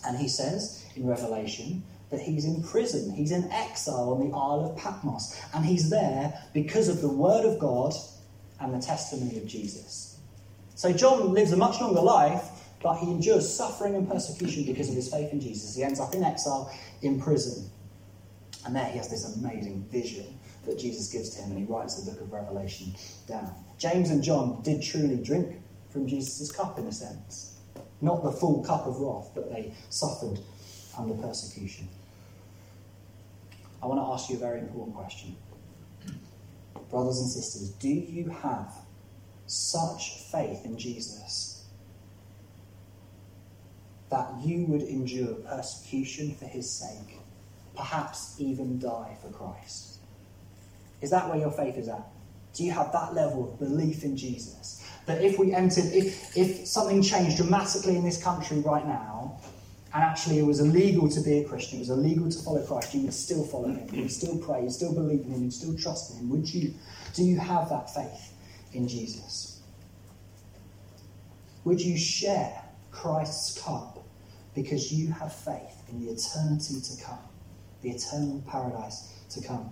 And 0.06 0.18
he 0.18 0.28
says 0.28 0.86
in 0.96 1.06
Revelation 1.06 1.84
that 2.10 2.22
he's 2.22 2.46
in 2.46 2.64
prison, 2.64 3.14
he's 3.14 3.32
in 3.32 3.52
exile 3.52 4.14
on 4.14 4.30
the 4.30 4.36
Isle 4.36 4.72
of 4.72 4.78
Patmos, 4.78 5.40
and 5.54 5.66
he's 5.66 5.90
there 5.90 6.34
because 6.54 6.88
of 6.88 7.02
the 7.02 7.10
Word 7.10 7.46
of 7.46 7.60
God 7.60 7.94
and 8.60 8.74
the 8.74 8.80
testimony 8.80 9.38
of 9.38 9.48
Jesus. 9.48 10.18
So 10.76 10.94
John 10.94 11.34
lives 11.34 11.52
a 11.52 11.58
much 11.58 11.82
longer 11.82 12.02
life, 12.02 12.50
but 12.84 12.98
he 12.98 13.10
endures 13.10 13.52
suffering 13.52 13.96
and 13.96 14.08
persecution 14.08 14.66
because 14.66 14.90
of 14.90 14.96
his 14.96 15.10
faith 15.10 15.32
in 15.32 15.40
Jesus. 15.40 15.74
He 15.74 15.84
ends 15.84 16.02
up 16.02 16.14
in 16.14 16.24
exile 16.24 16.72
in 17.02 17.20
prison. 17.20 17.72
And 18.66 18.76
there 18.76 18.86
he 18.86 18.98
has 18.98 19.10
this 19.10 19.38
amazing 19.38 19.86
vision 19.90 20.38
that 20.66 20.78
Jesus 20.78 21.12
gives 21.12 21.30
to 21.32 21.42
him, 21.42 21.52
and 21.52 21.60
he 21.60 21.66
writes 21.66 21.96
the 21.96 22.12
book 22.12 22.22
of 22.22 22.32
Revelation 22.32 22.94
down. 23.26 23.54
James 23.78 24.10
and 24.10 24.22
John 24.22 24.62
did 24.64 24.82
truly 24.82 25.16
drink 25.16 25.62
from 25.90 26.08
Jesus' 26.08 26.52
cup 26.52 26.78
in 26.78 26.86
a 26.86 26.92
sense. 26.92 27.58
Not 28.02 28.22
the 28.22 28.32
full 28.32 28.64
cup 28.64 28.86
of 28.86 29.00
wrath, 29.00 29.32
but 29.34 29.50
they 29.50 29.74
suffered 29.90 30.40
under 30.98 31.14
persecution. 31.16 31.88
I 33.82 33.88
want 33.88 34.00
to 34.00 34.14
ask 34.14 34.30
you 34.30 34.36
a 34.36 34.40
very 34.40 34.60
important 34.60 34.96
question. 34.96 35.36
Brothers 36.90 37.20
and 37.20 37.30
sisters, 37.30 37.70
do 37.70 37.90
you 37.90 38.30
have 38.30 38.74
such 39.48 40.22
faith 40.32 40.66
in 40.66 40.78
Jesus 40.78 41.53
that 44.14 44.30
you 44.42 44.66
would 44.68 44.84
endure 44.84 45.34
persecution 45.52 46.36
for 46.36 46.46
his 46.46 46.70
sake? 46.70 47.18
perhaps 47.76 48.36
even 48.40 48.80
die 48.80 49.18
for 49.22 49.30
Christ? 49.30 50.00
Is 51.02 51.10
that 51.10 51.28
where 51.28 51.38
your 51.38 51.52
faith 51.52 51.78
is 51.78 51.90
at? 51.90 52.08
Do 52.54 52.64
you 52.64 52.72
have 52.72 52.92
that 52.92 53.14
level 53.14 53.52
of 53.52 53.60
belief 53.60 54.04
in 54.04 54.16
Jesus? 54.16 54.88
That 55.06 55.22
if 55.22 55.38
we 55.38 55.54
entered, 55.54 55.86
if, 55.86 56.38
if 56.38 56.68
something 56.68 57.02
changed 57.02 57.38
dramatically 57.38 57.96
in 57.96 58.04
this 58.04 58.24
country 58.24 58.60
right 58.60 58.86
now, 58.88 59.40
and 59.94 60.04
actually 60.04 60.40
it 60.40 60.46
was 60.46 60.60
illegal 60.60 61.10
to 61.10 61.22
be 61.22 61.40
a 61.40 61.44
Christian, 61.44 61.80
it 61.80 61.82
was 61.82 61.90
illegal 61.90 62.30
to 62.30 62.40
follow 62.40 62.66
Christ, 62.66 62.94
you 62.94 63.02
would 63.02 63.14
still 63.14 63.44
follow 63.44 63.70
him, 63.70 63.88
you 63.94 64.04
would 64.04 64.12
still 64.12 64.38
pray, 64.38 64.60
you 64.60 64.64
would 64.66 64.74
still 64.74 64.94
believe 64.94 65.22
in 65.22 65.32
him, 65.32 65.40
you 65.40 65.46
would 65.46 65.54
still 65.54 65.76
trust 65.76 66.12
in 66.12 66.20
him. 66.20 66.30
Would 66.30 66.52
you? 66.54 66.74
Do 67.16 67.24
you 67.24 67.38
have 67.38 67.70
that 67.70 67.94
faith 67.94 68.34
in 68.74 68.88
Jesus? 68.88 69.62
Would 71.66 71.82
you 71.82 71.98
share 71.98 72.62
Christ's 72.92 73.62
cup 73.62 73.93
because 74.56 74.94
you 74.94 75.12
have 75.12 75.34
faith 75.34 75.84
in 75.90 76.06
the 76.06 76.12
eternity 76.12 76.80
to 76.82 77.04
come, 77.04 77.20
the 77.82 77.92
eternal 77.92 78.44
paradise 78.48 79.14
to 79.32 79.42
come. 79.42 79.72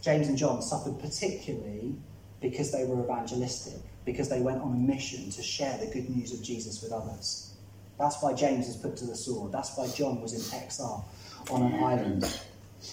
James 0.00 0.28
and 0.28 0.38
John 0.38 0.62
suffered 0.62 0.98
particularly 1.00 1.96
because 2.40 2.70
they 2.70 2.84
were 2.84 3.02
evangelistic, 3.02 3.80
because 4.04 4.28
they 4.28 4.40
went 4.40 4.62
on 4.62 4.72
a 4.72 4.76
mission 4.76 5.30
to 5.30 5.42
share 5.42 5.76
the 5.78 5.86
good 5.86 6.08
news 6.08 6.32
of 6.32 6.42
Jesus 6.42 6.82
with 6.82 6.92
others. 6.92 7.54
That's 7.98 8.22
why 8.22 8.34
James 8.34 8.68
is 8.68 8.76
put 8.76 8.96
to 8.98 9.04
the 9.06 9.16
sword. 9.16 9.52
That's 9.52 9.76
why 9.76 9.88
John 9.88 10.20
was 10.20 10.32
in 10.32 10.60
exile 10.60 11.08
on 11.50 11.62
an 11.62 11.82
island. 11.82 12.40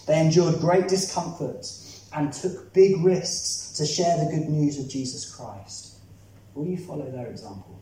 They 0.08 0.20
endured 0.20 0.60
great 0.60 0.88
discomfort 0.88 1.68
and 2.14 2.32
took 2.32 2.74
big 2.74 3.04
risks 3.04 3.78
to 3.78 3.86
share 3.86 4.18
the 4.18 4.32
good 4.32 4.50
news 4.50 4.80
of 4.80 4.90
Jesus 4.90 5.30
Christ. 5.34 5.98
Will 6.54 6.66
you 6.66 6.78
follow 6.78 7.10
their 7.10 7.28
example? 7.28 7.80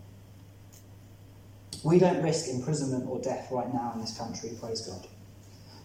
We 1.84 1.98
don't 1.98 2.22
risk 2.22 2.48
imprisonment 2.48 3.08
or 3.10 3.20
death 3.20 3.48
right 3.52 3.74
now 3.74 3.92
in 3.96 4.02
this 4.02 4.18
country, 4.18 4.52
praise 4.60 4.82
God. 4.82 5.08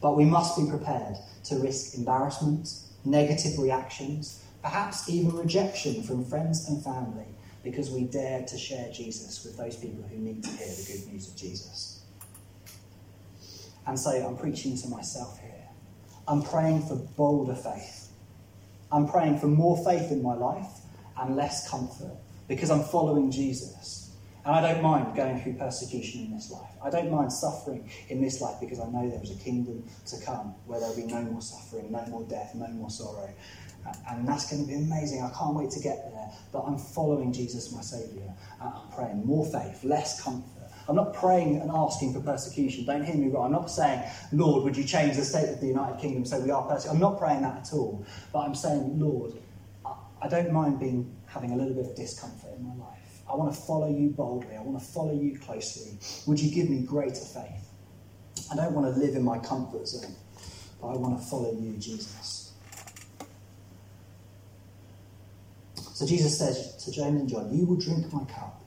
But 0.03 0.17
we 0.17 0.25
must 0.25 0.57
be 0.57 0.69
prepared 0.69 1.17
to 1.45 1.57
risk 1.57 1.97
embarrassment, 1.97 2.69
negative 3.05 3.59
reactions, 3.59 4.43
perhaps 4.63 5.09
even 5.09 5.35
rejection 5.35 6.03
from 6.03 6.25
friends 6.25 6.69
and 6.69 6.83
family 6.85 7.27
because 7.63 7.91
we 7.91 8.05
dare 8.05 8.45
to 8.45 8.59
share 8.59 8.93
Jesus 8.93 9.45
with 9.45 9.57
those 9.57 9.77
people 9.77 10.05
who 10.05 10.19
need 10.19 10.43
to 10.45 10.51
hear 10.51 10.69
the 10.69 10.93
good 10.93 11.13
news 11.13 11.29
of 11.29 11.37
Jesus. 11.37 12.03
And 13.87 13.99
so 13.99 14.11
I'm 14.11 14.37
preaching 14.37 14.77
to 14.79 14.89
myself 14.89 15.41
here. 15.41 15.69
I'm 16.29 16.43
praying 16.43 16.87
for 16.87 16.97
bolder 16.97 17.55
faith. 17.55 18.09
I'm 18.93 19.09
praying 19.09 19.39
for 19.39 19.47
more 19.47 19.83
faith 19.85 20.11
in 20.11 20.23
my 20.23 20.35
life 20.35 20.69
and 21.19 21.37
less 21.37 21.69
comfort 21.69 22.17
because 22.49 22.71
I'm 22.71 22.85
following 22.85 23.31
Jesus. 23.31 24.06
And 24.47 24.55
I 24.55 24.73
don't 24.73 24.81
mind 24.81 25.17
going 25.17 25.41
through 25.41 25.55
persecution 25.55 26.27
in 26.27 26.33
this 26.33 26.53
life. 26.53 26.71
I 26.81 26.89
don't 26.89 27.11
mind 27.11 27.33
suffering 27.33 27.91
in 28.09 28.23
this 28.23 28.41
life 28.41 28.61
because 28.61 28.79
I 28.79 28.87
know 28.87 29.11
there 29.11 29.21
is 29.21 29.33
a 29.33 29.43
kingdom 29.43 29.85
to 30.07 30.25
come 30.25 30.55
where 30.67 30.79
there'll 30.79 30.95
be 30.95 31.03
no 31.03 31.21
more 31.23 31.43
suffering, 31.43 31.91
no 31.91 32.07
more 32.07 32.23
death, 32.29 32.55
no 32.55 32.69
more 32.69 32.89
sorrow. 32.89 33.29
And 34.09 34.27
that's 34.27 34.49
going 34.49 34.63
to 34.63 34.69
be 34.69 34.75
amazing. 34.75 35.21
I 35.21 35.37
can't 35.37 35.57
wait 35.57 35.71
to 35.71 35.81
get 35.81 36.13
there. 36.13 36.31
But 36.53 36.61
I'm 36.61 36.79
following 36.79 37.33
Jesus, 37.33 37.73
my 37.73 37.81
Saviour. 37.81 38.33
Uh, 38.61 38.71
I'm 38.77 38.89
praying 38.93 39.27
more 39.27 39.45
faith, 39.45 39.83
less 39.83 40.23
comfort. 40.23 40.71
I'm 40.89 40.95
not 40.95 41.13
praying 41.13 41.57
and 41.61 41.69
asking 41.73 42.13
for 42.15 42.21
persecution. 42.21 42.85
Don't 42.85 43.05
hear 43.05 43.17
me 43.17 43.29
wrong. 43.29 43.47
I'm 43.47 43.53
not 43.53 43.69
saying, 43.69 44.09
Lord, 44.31 44.63
would 44.63 44.77
you 44.77 44.85
change 44.85 45.17
the 45.17 45.25
state 45.25 45.49
of 45.49 45.61
the 45.61 45.67
United 45.67 46.01
Kingdom 46.01 46.25
so 46.25 46.39
we 46.39 46.53
are 46.53 46.63
persecuted? 46.63 46.93
I'm 46.95 47.01
not 47.01 47.19
praying 47.19 47.43
that 47.43 47.67
at 47.67 47.73
all. 47.73 48.07
But 48.33 48.41
I'm 48.41 48.55
saying, 48.55 49.01
Lord, 49.01 49.33
I 50.23 50.29
don't 50.29 50.53
mind 50.53 50.79
being 50.79 51.17
having 51.27 51.51
a 51.51 51.57
little 51.57 51.75
bit 51.75 51.87
of 51.87 51.97
discomfort 51.97 52.53
in 52.57 52.65
my 52.65 52.75
life. 52.77 52.96
I 53.29 53.35
want 53.35 53.53
to 53.55 53.61
follow 53.61 53.89
you 53.89 54.11
boldly. 54.11 54.57
I 54.57 54.63
want 54.63 54.79
to 54.79 54.85
follow 54.85 55.13
you 55.13 55.39
closely. 55.39 55.99
Would 56.27 56.41
you 56.41 56.55
give 56.55 56.71
me 56.71 56.83
greater 56.83 57.15
faith? 57.15 57.71
I 58.51 58.57
don't 58.57 58.73
want 58.73 58.95
to 58.95 59.01
live 59.01 59.17
in 59.17 59.25
my 59.25 59.39
comfort 59.39 59.89
zone, 59.89 60.15
but 60.81 60.89
I 60.89 60.97
want 60.97 61.19
to 61.21 61.27
follow 61.27 61.53
you, 61.53 61.77
Jesus. 61.79 62.53
So 65.95 66.07
Jesus 66.07 66.39
says 66.39 66.77
to 66.85 66.93
James 66.93 67.21
and 67.21 67.29
John, 67.29 67.53
You 67.53 67.67
will 67.67 67.77
drink 67.77 68.13
my 68.13 68.25
cup, 68.25 68.63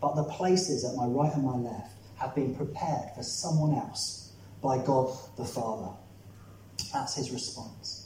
but 0.00 0.14
the 0.14 0.24
places 0.24 0.84
at 0.84 0.94
my 0.94 1.06
right 1.06 1.34
and 1.34 1.44
my 1.44 1.56
left 1.56 1.92
have 2.16 2.34
been 2.34 2.54
prepared 2.54 3.10
for 3.16 3.22
someone 3.22 3.74
else 3.74 4.32
by 4.62 4.78
God 4.78 5.12
the 5.36 5.44
Father. 5.44 5.90
That's 6.92 7.16
his 7.16 7.30
response. 7.32 8.01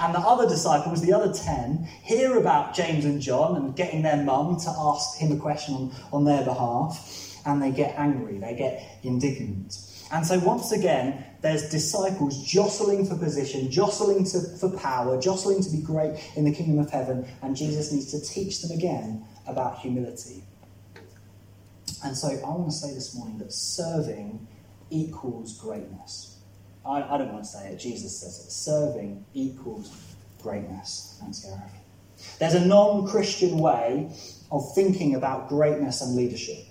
And 0.00 0.14
the 0.14 0.18
other 0.18 0.48
disciples, 0.48 1.00
the 1.02 1.12
other 1.12 1.32
ten, 1.32 1.88
hear 2.02 2.36
about 2.36 2.74
James 2.74 3.04
and 3.04 3.20
John 3.20 3.56
and 3.56 3.74
getting 3.76 4.02
their 4.02 4.22
mum 4.22 4.58
to 4.60 4.70
ask 4.70 5.18
him 5.18 5.32
a 5.32 5.36
question 5.36 5.74
on, 5.74 5.94
on 6.12 6.24
their 6.24 6.44
behalf, 6.44 7.40
and 7.46 7.62
they 7.62 7.70
get 7.70 7.98
angry, 7.98 8.38
they 8.38 8.54
get 8.54 9.00
indignant. 9.02 9.76
And 10.12 10.26
so, 10.26 10.38
once 10.40 10.72
again, 10.72 11.24
there's 11.40 11.70
disciples 11.70 12.46
jostling 12.46 13.06
for 13.06 13.16
position, 13.16 13.70
jostling 13.70 14.24
to, 14.26 14.40
for 14.58 14.68
power, 14.76 15.18
jostling 15.20 15.62
to 15.62 15.70
be 15.70 15.80
great 15.80 16.20
in 16.36 16.44
the 16.44 16.52
kingdom 16.52 16.78
of 16.78 16.90
heaven, 16.90 17.26
and 17.40 17.56
Jesus 17.56 17.92
needs 17.92 18.10
to 18.10 18.20
teach 18.20 18.60
them 18.60 18.76
again 18.76 19.24
about 19.46 19.78
humility. 19.78 20.44
And 22.04 22.16
so, 22.16 22.28
I 22.28 22.48
want 22.50 22.66
to 22.66 22.76
say 22.76 22.92
this 22.92 23.14
morning 23.14 23.38
that 23.38 23.52
serving 23.52 24.46
equals 24.90 25.58
greatness. 25.58 26.31
I, 26.84 27.02
I 27.02 27.18
don't 27.18 27.32
want 27.32 27.44
to 27.44 27.50
say 27.50 27.68
it, 27.68 27.76
Jesus 27.76 28.18
says 28.20 28.44
it. 28.44 28.50
Serving 28.50 29.24
equals 29.34 29.90
greatness. 30.42 31.16
Thanks, 31.20 31.40
Gareth. 31.40 32.38
There's 32.38 32.54
a 32.54 32.64
non 32.64 33.06
Christian 33.06 33.58
way 33.58 34.10
of 34.50 34.74
thinking 34.74 35.14
about 35.14 35.48
greatness 35.48 36.02
and 36.02 36.16
leadership. 36.16 36.66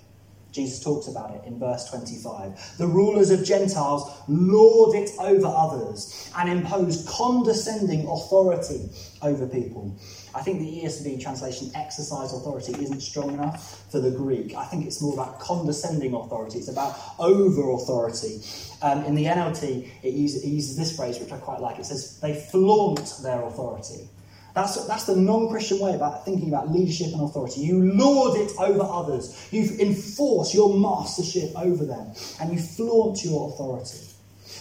Jesus 0.52 0.80
talks 0.80 1.08
about 1.08 1.34
it 1.34 1.42
in 1.46 1.58
verse 1.58 1.88
25. 1.88 2.76
The 2.76 2.86
rulers 2.86 3.30
of 3.30 3.42
Gentiles 3.42 4.10
lord 4.28 4.94
it 4.94 5.10
over 5.18 5.46
others 5.46 6.30
and 6.36 6.48
impose 6.50 7.08
condescending 7.08 8.06
authority 8.06 8.90
over 9.22 9.46
people. 9.46 9.96
I 10.34 10.42
think 10.42 10.60
the 10.60 10.82
ESV 10.82 11.22
translation, 11.22 11.70
exercise 11.74 12.32
authority, 12.32 12.72
isn't 12.82 13.00
strong 13.00 13.34
enough 13.34 13.90
for 13.90 14.00
the 14.00 14.10
Greek. 14.10 14.54
I 14.54 14.64
think 14.64 14.86
it's 14.86 15.02
more 15.02 15.14
about 15.14 15.40
condescending 15.40 16.14
authority, 16.14 16.58
it's 16.58 16.68
about 16.68 16.96
over 17.18 17.70
authority. 17.72 18.40
Um, 18.80 19.04
in 19.04 19.14
the 19.14 19.26
NLT, 19.26 19.88
it 20.02 20.14
uses, 20.14 20.44
it 20.44 20.48
uses 20.48 20.76
this 20.76 20.96
phrase, 20.96 21.18
which 21.18 21.32
I 21.32 21.38
quite 21.38 21.60
like. 21.60 21.78
It 21.78 21.86
says, 21.86 22.18
they 22.20 22.34
flaunt 22.34 23.12
their 23.22 23.42
authority. 23.42 24.08
That's, 24.54 24.86
that's 24.86 25.04
the 25.04 25.16
non 25.16 25.48
Christian 25.48 25.78
way 25.78 25.94
about 25.94 26.24
thinking 26.24 26.48
about 26.48 26.70
leadership 26.70 27.08
and 27.12 27.22
authority. 27.22 27.60
You 27.62 27.92
lord 27.94 28.38
it 28.38 28.52
over 28.58 28.82
others, 28.82 29.48
you 29.50 29.62
enforce 29.78 30.54
your 30.54 30.78
mastership 30.78 31.52
over 31.56 31.84
them, 31.84 32.12
and 32.40 32.52
you 32.52 32.58
flaunt 32.58 33.24
your 33.24 33.50
authority. 33.50 34.08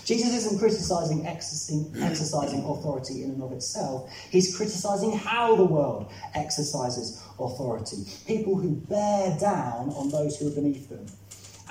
Jesus 0.05 0.33
isn't 0.33 0.59
criticizing 0.59 1.25
exercising 1.25 2.63
authority 2.63 3.23
in 3.23 3.31
and 3.31 3.43
of 3.43 3.51
itself, 3.51 4.11
he's 4.29 4.55
criticizing 4.55 5.11
how 5.11 5.55
the 5.55 5.65
world 5.65 6.11
exercises 6.35 7.21
authority. 7.39 7.97
People 8.27 8.55
who 8.55 8.75
bear 8.75 9.37
down 9.39 9.89
on 9.89 10.09
those 10.09 10.37
who 10.37 10.47
are 10.47 10.55
beneath 10.55 10.89
them. 10.89 11.05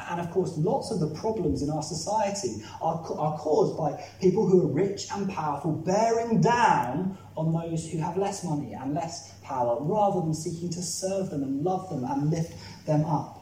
And 0.09 0.20
of 0.20 0.31
course, 0.31 0.57
lots 0.57 0.90
of 0.90 1.01
the 1.01 1.14
problems 1.14 1.62
in 1.62 1.70
our 1.70 1.83
society 1.83 2.62
are, 2.81 3.05
are 3.18 3.38
caused 3.38 3.77
by 3.77 4.03
people 4.20 4.49
who 4.49 4.62
are 4.62 4.73
rich 4.73 5.07
and 5.12 5.29
powerful 5.31 5.73
bearing 5.73 6.40
down 6.40 7.18
on 7.37 7.53
those 7.53 7.88
who 7.90 7.99
have 7.99 8.16
less 8.16 8.42
money 8.44 8.73
and 8.73 8.94
less 8.94 9.33
power 9.42 9.77
rather 9.81 10.20
than 10.20 10.35
seeking 10.35 10.70
to 10.70 10.83
serve 10.83 11.31
them 11.31 11.42
and 11.42 11.62
love 11.62 11.88
them 11.90 12.05
and 12.05 12.31
lift 12.31 12.55
them 12.87 13.05
up. 13.05 13.39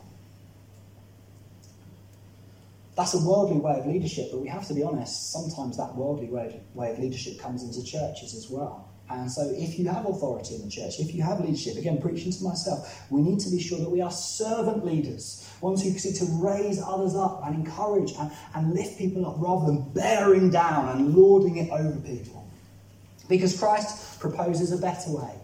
That's 2.99 3.15
a 3.15 3.25
worldly 3.25 3.59
way 3.59 3.79
of 3.79 3.87
leadership, 3.87 4.31
but 4.33 4.41
we 4.41 4.49
have 4.49 4.67
to 4.67 4.75
be 4.75 4.83
honest, 4.83 5.31
sometimes 5.31 5.77
that 5.77 5.95
worldly 5.95 6.27
way 6.27 6.61
way 6.75 6.91
of 6.91 6.99
leadership 6.99 7.39
comes 7.39 7.63
into 7.63 7.89
churches 7.89 8.35
as 8.35 8.51
well. 8.51 8.89
And 9.09 9.31
so, 9.31 9.49
if 9.55 9.79
you 9.79 9.89
have 9.89 10.05
authority 10.05 10.57
in 10.57 10.65
the 10.65 10.69
church, 10.69 10.99
if 10.99 11.15
you 11.15 11.23
have 11.23 11.39
leadership, 11.41 11.77
again, 11.77 12.03
preaching 12.03 12.33
to 12.33 12.43
myself, 12.43 13.07
we 13.09 13.23
need 13.23 13.39
to 13.39 13.51
be 13.51 13.61
sure 13.61 13.79
that 13.79 13.89
we 13.89 14.01
are 14.01 14.11
servant 14.11 14.85
leaders, 14.85 15.49
ones 15.61 15.81
who 15.81 15.97
seek 15.97 16.17
to 16.17 16.25
raise 16.43 16.83
others 16.83 17.15
up 17.15 17.41
and 17.47 17.55
encourage 17.55 18.15
and, 18.19 18.33
and 18.57 18.75
lift 18.75 18.99
people 18.99 19.25
up 19.27 19.37
rather 19.39 19.67
than 19.67 19.89
bearing 19.93 20.51
down 20.51 20.89
and 20.89 21.15
lording 21.15 21.59
it 21.59 21.71
over 21.71 22.01
people. 22.01 22.51
Because 23.29 23.57
Christ 23.57 24.19
proposes 24.19 24.73
a 24.73 24.77
better 24.77 25.13
way 25.13 25.35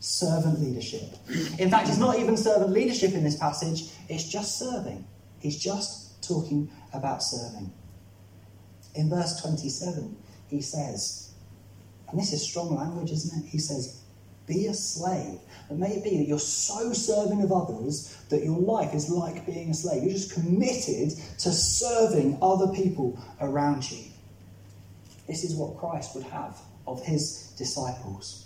servant 0.00 0.60
leadership. 0.60 1.14
In 1.58 1.70
fact, 1.70 1.88
it's 1.88 1.96
not 1.96 2.18
even 2.18 2.36
servant 2.36 2.72
leadership 2.72 3.14
in 3.14 3.24
this 3.24 3.38
passage, 3.38 3.88
it's 4.10 4.24
just 4.24 4.58
serving. 4.58 5.06
He's 5.40 5.58
just 5.58 6.03
talking 6.26 6.70
about 6.92 7.22
serving. 7.22 7.72
In 8.94 9.10
verse 9.10 9.40
27, 9.40 10.16
he 10.48 10.60
says, 10.60 11.24
and 12.14 12.22
this 12.22 12.32
is 12.32 12.48
strong 12.48 12.76
language, 12.76 13.10
isn't 13.10 13.44
it? 13.44 13.48
He 13.48 13.58
says, 13.58 14.00
Be 14.46 14.66
a 14.66 14.74
slave. 14.74 15.40
And 15.68 15.80
may 15.80 15.96
it 15.96 16.04
be 16.04 16.18
that 16.18 16.28
you're 16.28 16.38
so 16.38 16.92
serving 16.92 17.42
of 17.42 17.50
others 17.50 18.16
that 18.28 18.44
your 18.44 18.58
life 18.58 18.94
is 18.94 19.10
like 19.10 19.46
being 19.46 19.70
a 19.70 19.74
slave. 19.74 20.04
You're 20.04 20.12
just 20.12 20.32
committed 20.32 21.18
to 21.38 21.50
serving 21.50 22.38
other 22.40 22.68
people 22.68 23.18
around 23.40 23.90
you. 23.90 24.04
This 25.26 25.42
is 25.42 25.56
what 25.56 25.78
Christ 25.78 26.14
would 26.14 26.24
have 26.26 26.56
of 26.86 27.02
his 27.04 27.52
disciples. 27.58 28.43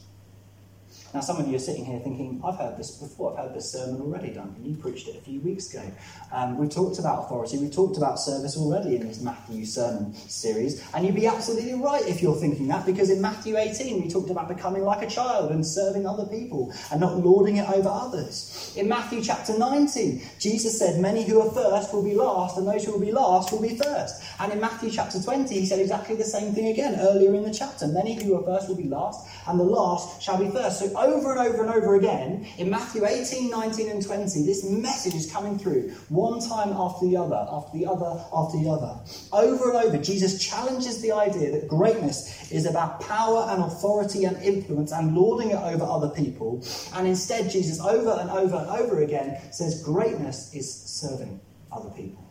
Now, 1.15 1.21
some 1.21 1.39
of 1.39 1.49
you 1.49 1.57
are 1.57 1.61
sitting 1.61 1.87
here 1.87 1.99
thinking, 2.01 2.39
I've 2.45 2.57
heard 2.57 2.77
this 2.77 2.91
before, 2.91 3.33
I've 3.33 3.47
heard 3.47 3.55
this 3.55 3.73
sermon 3.73 4.03
already, 4.03 4.29
Duncan. 4.29 4.63
You 4.63 4.77
preached 4.77 5.09
it 5.09 5.17
a 5.17 5.21
few 5.23 5.41
weeks 5.41 5.73
ago. 5.73 5.83
Um, 6.31 6.59
we've 6.59 6.69
talked 6.69 6.99
about 6.99 7.25
authority, 7.25 7.57
we've 7.57 7.75
talked 7.75 7.97
about 7.97 8.21
service 8.21 8.59
already 8.59 8.97
in 8.97 9.09
this 9.09 9.23
Matthew 9.23 9.65
sermon 9.65 10.13
series, 10.13 10.87
and 10.93 11.07
you'd 11.07 11.15
be 11.15 11.27
absolutely 11.27 11.73
right 11.75 12.07
if 12.07 12.21
you're 12.21 12.37
thinking 12.37 12.69
that, 12.69 12.85
because 12.85 13.09
in 13.09 13.23
Matthew 13.23 13.57
18, 13.57 14.03
we 14.03 14.11
talked 14.11 14.29
about 14.29 14.49
becoming 14.49 14.83
like 14.83 15.01
a 15.01 15.07
child 15.07 15.51
and 15.51 15.65
serving 15.65 16.07
other 16.07 16.27
people 16.27 16.75
and 16.93 17.01
not 17.01 17.17
lording 17.17 17.57
it 17.57 17.71
over 17.71 17.89
others. 17.89 18.75
In 18.77 18.87
Matthew 18.87 19.23
chapter 19.23 19.57
19, 19.57 20.21
Jesus 20.39 20.79
said, 20.79 21.01
Many 21.01 21.25
who 21.25 21.41
are 21.41 21.51
first 21.51 21.95
will 21.95 22.05
be 22.05 22.15
last, 22.15 22.59
and 22.59 22.69
those 22.69 22.85
who 22.85 22.93
will 22.93 23.01
be 23.01 23.13
last 23.13 23.51
will 23.51 23.63
be 23.63 23.79
first. 23.79 24.23
And 24.41 24.53
in 24.53 24.61
Matthew 24.61 24.91
chapter 24.91 25.23
20, 25.23 25.55
he 25.59 25.65
said 25.65 25.79
exactly 25.79 26.17
the 26.17 26.25
same 26.25 26.53
thing 26.53 26.69
again 26.69 26.97
earlier 27.01 27.35
in 27.35 27.45
the 27.45 27.55
chapter. 27.55 27.87
Many 27.87 28.23
who 28.23 28.37
are 28.37 28.43
first 28.43 28.69
will 28.69 28.77
be 28.77 28.85
last, 28.85 29.27
and 29.47 29.59
the 29.59 29.65
last 29.65 30.21
shall 30.21 30.37
be 30.37 30.51
first. 30.51 30.81
So 30.81 30.98
over 30.99 31.31
and 31.33 31.41
over 31.41 31.63
and 31.63 31.73
over 31.73 31.95
again, 31.95 32.47
in 32.59 32.69
Matthew 32.69 33.07
18, 33.07 33.51
19, 33.51 33.89
and 33.89 34.05
20, 34.05 34.43
this 34.45 34.65
message 34.65 35.15
is 35.15 35.31
coming 35.31 35.59
through 35.59 35.91
one 36.09 36.41
time 36.41 36.73
after 36.73 37.07
the 37.07 37.17
other, 37.17 37.47
after 37.51 37.79
the 37.79 37.87
other, 37.87 38.25
after 38.33 38.59
the 38.59 38.69
other. 38.69 38.99
Over 39.33 39.71
and 39.71 39.87
over, 39.87 39.99
Jesus 40.03 40.45
challenges 40.45 41.01
the 41.01 41.13
idea 41.13 41.53
that 41.53 41.69
greatness 41.69 42.51
is 42.51 42.67
about 42.67 43.01
power 43.01 43.47
and 43.51 43.63
authority 43.63 44.25
and 44.25 44.37
influence 44.43 44.93
and 44.93 45.15
lording 45.15 45.51
it 45.51 45.57
over 45.59 45.85
other 45.85 46.11
people. 46.11 46.65
And 46.95 47.07
instead, 47.07 47.51
Jesus, 47.51 47.81
over 47.81 48.19
and 48.21 48.31
over 48.31 48.57
and 48.57 48.69
over 48.69 49.03
again, 49.03 49.41
says 49.53 49.83
greatness 49.83 50.55
is 50.55 50.73
serving 50.73 51.41
other 51.71 51.91
people. 51.91 52.28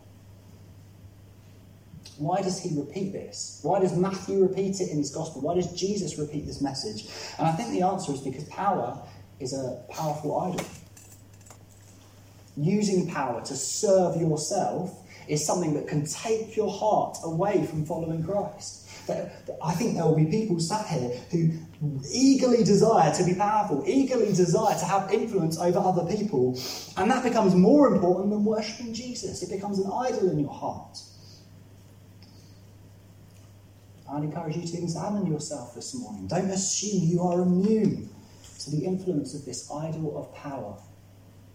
Why 2.18 2.42
does 2.42 2.60
he 2.60 2.76
repeat 2.78 3.12
this? 3.12 3.60
Why 3.62 3.80
does 3.80 3.96
Matthew 3.96 4.42
repeat 4.42 4.80
it 4.80 4.90
in 4.90 4.98
his 4.98 5.10
gospel? 5.10 5.40
Why 5.40 5.54
does 5.54 5.72
Jesus 5.72 6.18
repeat 6.18 6.46
this 6.46 6.60
message? 6.60 7.06
And 7.38 7.46
I 7.46 7.52
think 7.52 7.70
the 7.70 7.82
answer 7.82 8.12
is 8.12 8.20
because 8.20 8.44
power 8.44 9.00
is 9.40 9.52
a 9.52 9.84
powerful 9.88 10.38
idol. 10.40 10.66
Using 12.56 13.08
power 13.08 13.40
to 13.44 13.54
serve 13.54 14.20
yourself 14.20 15.06
is 15.28 15.44
something 15.44 15.74
that 15.74 15.86
can 15.86 16.04
take 16.06 16.56
your 16.56 16.72
heart 16.72 17.18
away 17.22 17.64
from 17.66 17.84
following 17.84 18.24
Christ. 18.24 18.86
I 19.62 19.72
think 19.72 19.94
there 19.94 20.04
will 20.04 20.16
be 20.16 20.26
people 20.26 20.60
sat 20.60 20.86
here 20.86 21.10
who 21.30 21.52
eagerly 22.12 22.64
desire 22.64 23.14
to 23.14 23.24
be 23.24 23.34
powerful, 23.34 23.82
eagerly 23.86 24.32
desire 24.34 24.76
to 24.78 24.84
have 24.84 25.10
influence 25.12 25.58
over 25.58 25.78
other 25.78 26.04
people, 26.14 26.58
and 26.96 27.10
that 27.10 27.22
becomes 27.22 27.54
more 27.54 27.86
important 27.94 28.30
than 28.30 28.44
worshipping 28.44 28.92
Jesus. 28.92 29.42
It 29.42 29.50
becomes 29.50 29.78
an 29.78 29.90
idol 29.90 30.30
in 30.30 30.38
your 30.40 30.52
heart. 30.52 30.98
I'd 34.10 34.22
encourage 34.22 34.56
you 34.56 34.66
to 34.66 34.78
examine 34.78 35.26
yourself 35.26 35.74
this 35.74 35.94
morning. 35.94 36.26
Don't 36.26 36.50
assume 36.50 37.08
you 37.08 37.22
are 37.22 37.42
immune 37.42 38.08
to 38.60 38.70
the 38.70 38.84
influence 38.84 39.34
of 39.34 39.44
this 39.44 39.70
idol 39.70 40.18
of 40.18 40.34
power. 40.34 40.76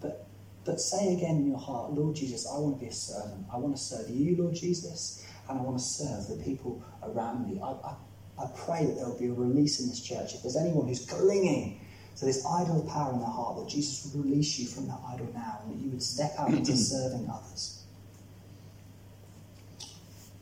But, 0.02 0.28
but 0.64 0.80
say 0.80 1.14
again 1.14 1.38
in 1.38 1.48
your 1.48 1.60
heart, 1.60 1.94
Lord 1.94 2.16
Jesus, 2.16 2.48
I 2.48 2.60
want 2.60 2.78
to 2.78 2.86
be 2.86 2.90
a 2.90 2.94
servant. 2.94 3.46
I 3.52 3.58
want 3.58 3.76
to 3.76 3.82
serve 3.82 4.10
you, 4.10 4.38
Lord 4.38 4.56
Jesus, 4.56 5.26
and 5.50 5.60
I 5.60 5.62
want 5.62 5.78
to 5.78 5.84
serve 5.84 6.28
the 6.28 6.44
people 6.44 6.84
around 7.02 7.50
me. 7.50 7.60
I, 7.62 7.72
I, 7.72 7.96
I 8.38 8.48
pray 8.56 8.86
that 8.86 8.96
there 8.96 9.06
will 9.06 9.20
be 9.20 9.28
a 9.28 9.34
release 9.34 9.80
in 9.80 9.90
this 9.90 10.02
church. 10.02 10.36
If 10.36 10.44
there's 10.44 10.58
anyone 10.58 10.88
who's 10.88 11.06
clinging 11.06 11.80
to 12.18 12.26
this 12.26 12.46
idol 12.46 12.82
of 12.82 12.88
power 12.88 13.14
in 13.14 13.20
their 13.20 13.28
heart, 13.28 13.58
that 13.58 13.68
Jesus 13.68 14.06
would 14.06 14.26
release 14.26 14.60
you 14.60 14.68
from 14.68 14.88
that 14.88 15.00
idol 15.08 15.28
now 15.34 15.62
and 15.64 15.74
that 15.74 15.84
you 15.84 15.90
would 15.90 16.04
step 16.04 16.34
out 16.38 16.50
into 16.50 16.78
serving 16.78 17.28
others. 17.30 17.83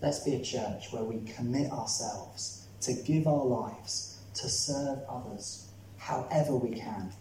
Let's 0.02 0.20
be 0.20 0.34
a 0.34 0.42
church 0.42 0.92
where 0.92 1.04
we 1.04 1.22
commit 1.32 1.72
ourselves 1.72 2.66
to 2.82 2.94
give 2.94 3.28
our 3.28 3.46
lives 3.46 4.18
to 4.34 4.50
serve 4.50 5.00
others 5.08 5.68
however 5.98 6.56
we 6.56 6.76
can. 6.76 7.14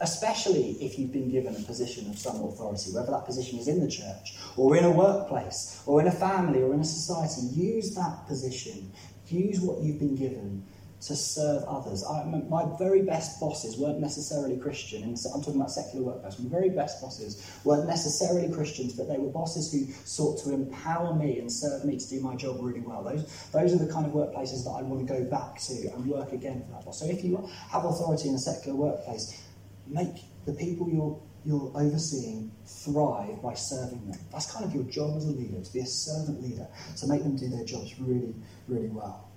Especially 0.00 0.72
if 0.80 0.98
you've 0.98 1.12
been 1.12 1.30
given 1.30 1.56
a 1.56 1.60
position 1.60 2.10
of 2.10 2.18
some 2.18 2.42
authority, 2.44 2.90
whether 2.92 3.10
that 3.10 3.24
position 3.24 3.58
is 3.58 3.68
in 3.68 3.80
the 3.80 3.90
church, 3.90 4.36
or 4.56 4.76
in 4.76 4.84
a 4.84 4.90
workplace, 4.90 5.82
or 5.86 6.00
in 6.00 6.06
a 6.06 6.12
family, 6.12 6.62
or 6.62 6.74
in 6.74 6.80
a 6.80 6.84
society. 6.84 7.42
Use 7.54 7.94
that 7.94 8.26
position. 8.26 8.92
Use 9.28 9.60
what 9.60 9.82
you've 9.82 9.98
been 9.98 10.16
given 10.16 10.64
to 11.00 11.16
serve 11.16 11.62
others. 11.64 12.04
I, 12.04 12.24
my 12.24 12.64
very 12.78 13.02
best 13.02 13.40
bosses 13.40 13.78
weren't 13.78 14.00
necessarily 14.00 14.58
Christian. 14.58 15.02
And 15.02 15.16
I'm 15.34 15.40
talking 15.40 15.56
about 15.56 15.70
secular 15.70 16.04
workplace. 16.04 16.38
My 16.38 16.50
very 16.50 16.68
best 16.68 17.00
bosses 17.00 17.50
weren't 17.64 17.86
necessarily 17.86 18.52
Christians, 18.52 18.92
but 18.92 19.08
they 19.08 19.16
were 19.16 19.30
bosses 19.30 19.72
who 19.72 19.90
sought 20.04 20.42
to 20.44 20.52
empower 20.52 21.14
me 21.14 21.38
and 21.38 21.50
serve 21.50 21.84
me 21.84 21.98
to 21.98 22.08
do 22.08 22.20
my 22.20 22.34
job 22.36 22.58
really 22.60 22.80
well. 22.80 23.02
Those, 23.02 23.24
those 23.52 23.72
are 23.72 23.78
the 23.84 23.90
kind 23.90 24.04
of 24.04 24.12
workplaces 24.12 24.64
that 24.64 24.70
I 24.70 24.82
want 24.82 25.06
to 25.06 25.12
go 25.12 25.24
back 25.24 25.58
to 25.60 25.90
and 25.94 26.06
work 26.06 26.32
again 26.32 26.64
for 26.66 26.72
that 26.72 26.84
boss. 26.84 27.00
So 27.00 27.06
if 27.06 27.24
you 27.24 27.48
have 27.70 27.84
authority 27.84 28.28
in 28.28 28.34
a 28.34 28.38
secular 28.38 28.76
workplace, 28.76 29.42
make 29.86 30.24
the 30.44 30.52
people 30.52 30.88
you're 30.90 31.20
you're 31.42 31.72
overseeing 31.74 32.52
thrive 32.66 33.40
by 33.42 33.54
serving 33.54 34.10
them. 34.10 34.20
That's 34.30 34.52
kind 34.52 34.62
of 34.62 34.74
your 34.74 34.84
job 34.84 35.16
as 35.16 35.24
a 35.24 35.30
leader, 35.30 35.58
to 35.58 35.72
be 35.72 35.80
a 35.80 35.86
servant 35.86 36.42
leader, 36.42 36.68
to 36.98 37.06
make 37.06 37.22
them 37.22 37.34
do 37.34 37.48
their 37.48 37.64
jobs 37.64 37.98
really, 37.98 38.34
really 38.68 38.88
well. 38.88 39.29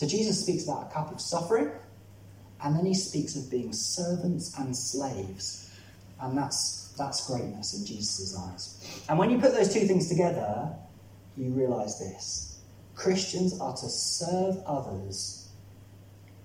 So 0.00 0.06
Jesus 0.06 0.40
speaks 0.40 0.64
about 0.64 0.90
a 0.90 0.94
cup 0.94 1.12
of 1.12 1.20
suffering, 1.20 1.70
and 2.64 2.74
then 2.74 2.86
he 2.86 2.94
speaks 2.94 3.36
of 3.36 3.50
being 3.50 3.70
servants 3.70 4.58
and 4.58 4.74
slaves. 4.74 5.70
And 6.22 6.38
that's, 6.38 6.94
that's 6.96 7.26
greatness 7.26 7.78
in 7.78 7.84
Jesus' 7.84 8.34
eyes. 8.34 9.02
And 9.10 9.18
when 9.18 9.28
you 9.28 9.38
put 9.38 9.52
those 9.52 9.74
two 9.74 9.86
things 9.86 10.08
together, 10.08 10.74
you 11.36 11.50
realize 11.50 11.98
this 11.98 12.62
Christians 12.94 13.60
are 13.60 13.76
to 13.76 13.88
serve 13.90 14.56
others 14.64 15.50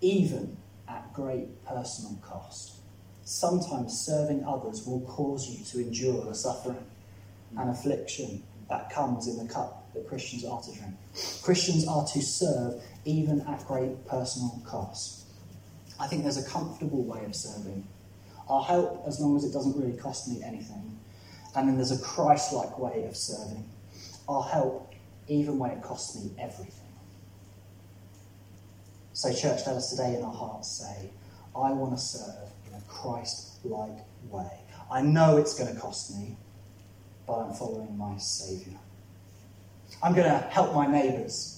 even 0.01 0.57
at 0.89 1.13
great 1.13 1.63
personal 1.63 2.19
cost. 2.21 2.81
Sometimes 3.23 3.97
serving 4.05 4.43
others 4.43 4.85
will 4.85 4.99
cause 5.07 5.47
you 5.49 5.63
to 5.63 5.79
endure 5.79 6.25
the 6.25 6.35
suffering 6.35 6.85
and 7.57 7.69
affliction 7.69 8.43
that 8.67 8.89
comes 8.89 9.29
in 9.29 9.37
the 9.37 9.53
cup 9.53 9.93
that 9.93 10.09
Christians 10.09 10.43
are 10.43 10.61
to 10.61 10.73
drink. 10.73 10.93
Christians 11.41 11.87
are 11.87 12.05
to 12.07 12.21
serve 12.21 12.83
even 13.05 13.41
at 13.41 13.65
great 13.67 14.05
personal 14.07 14.61
cost. 14.65 15.27
I 15.99 16.07
think 16.07 16.23
there's 16.23 16.43
a 16.43 16.49
comfortable 16.49 17.03
way 17.03 17.23
of 17.23 17.35
serving. 17.35 17.87
I'll 18.49 18.63
help 18.63 19.03
as 19.07 19.19
long 19.19 19.37
as 19.37 19.45
it 19.45 19.53
doesn't 19.53 19.77
really 19.77 19.97
cost 19.97 20.27
me 20.27 20.43
anything. 20.43 20.99
And 21.55 21.69
then 21.69 21.75
there's 21.75 21.91
a 21.91 22.03
Christ 22.03 22.51
like 22.51 22.77
way 22.77 23.05
of 23.05 23.15
serving. 23.15 23.69
I'll 24.27 24.41
help 24.41 24.93
even 25.27 25.57
when 25.57 25.71
it 25.71 25.81
costs 25.81 26.21
me 26.21 26.31
everything. 26.37 26.81
So, 29.13 29.31
church, 29.31 29.61
let 29.65 29.77
us 29.77 29.91
today 29.91 30.15
in 30.15 30.23
our 30.23 30.33
hearts 30.33 30.67
say, 30.67 31.09
I 31.55 31.71
want 31.71 31.93
to 31.93 31.97
serve 31.97 32.49
in 32.67 32.73
a 32.73 32.81
Christ 32.81 33.59
like 33.63 33.97
way. 34.29 34.51
I 34.91 35.01
know 35.01 35.37
it's 35.37 35.57
going 35.57 35.73
to 35.73 35.79
cost 35.79 36.17
me, 36.17 36.35
but 37.25 37.35
I'm 37.35 37.53
following 37.53 37.97
my 37.97 38.17
Saviour. 38.17 38.77
I'm 40.03 40.13
going 40.13 40.29
to 40.29 40.37
help 40.49 40.75
my 40.75 40.85
neighbours 40.85 41.54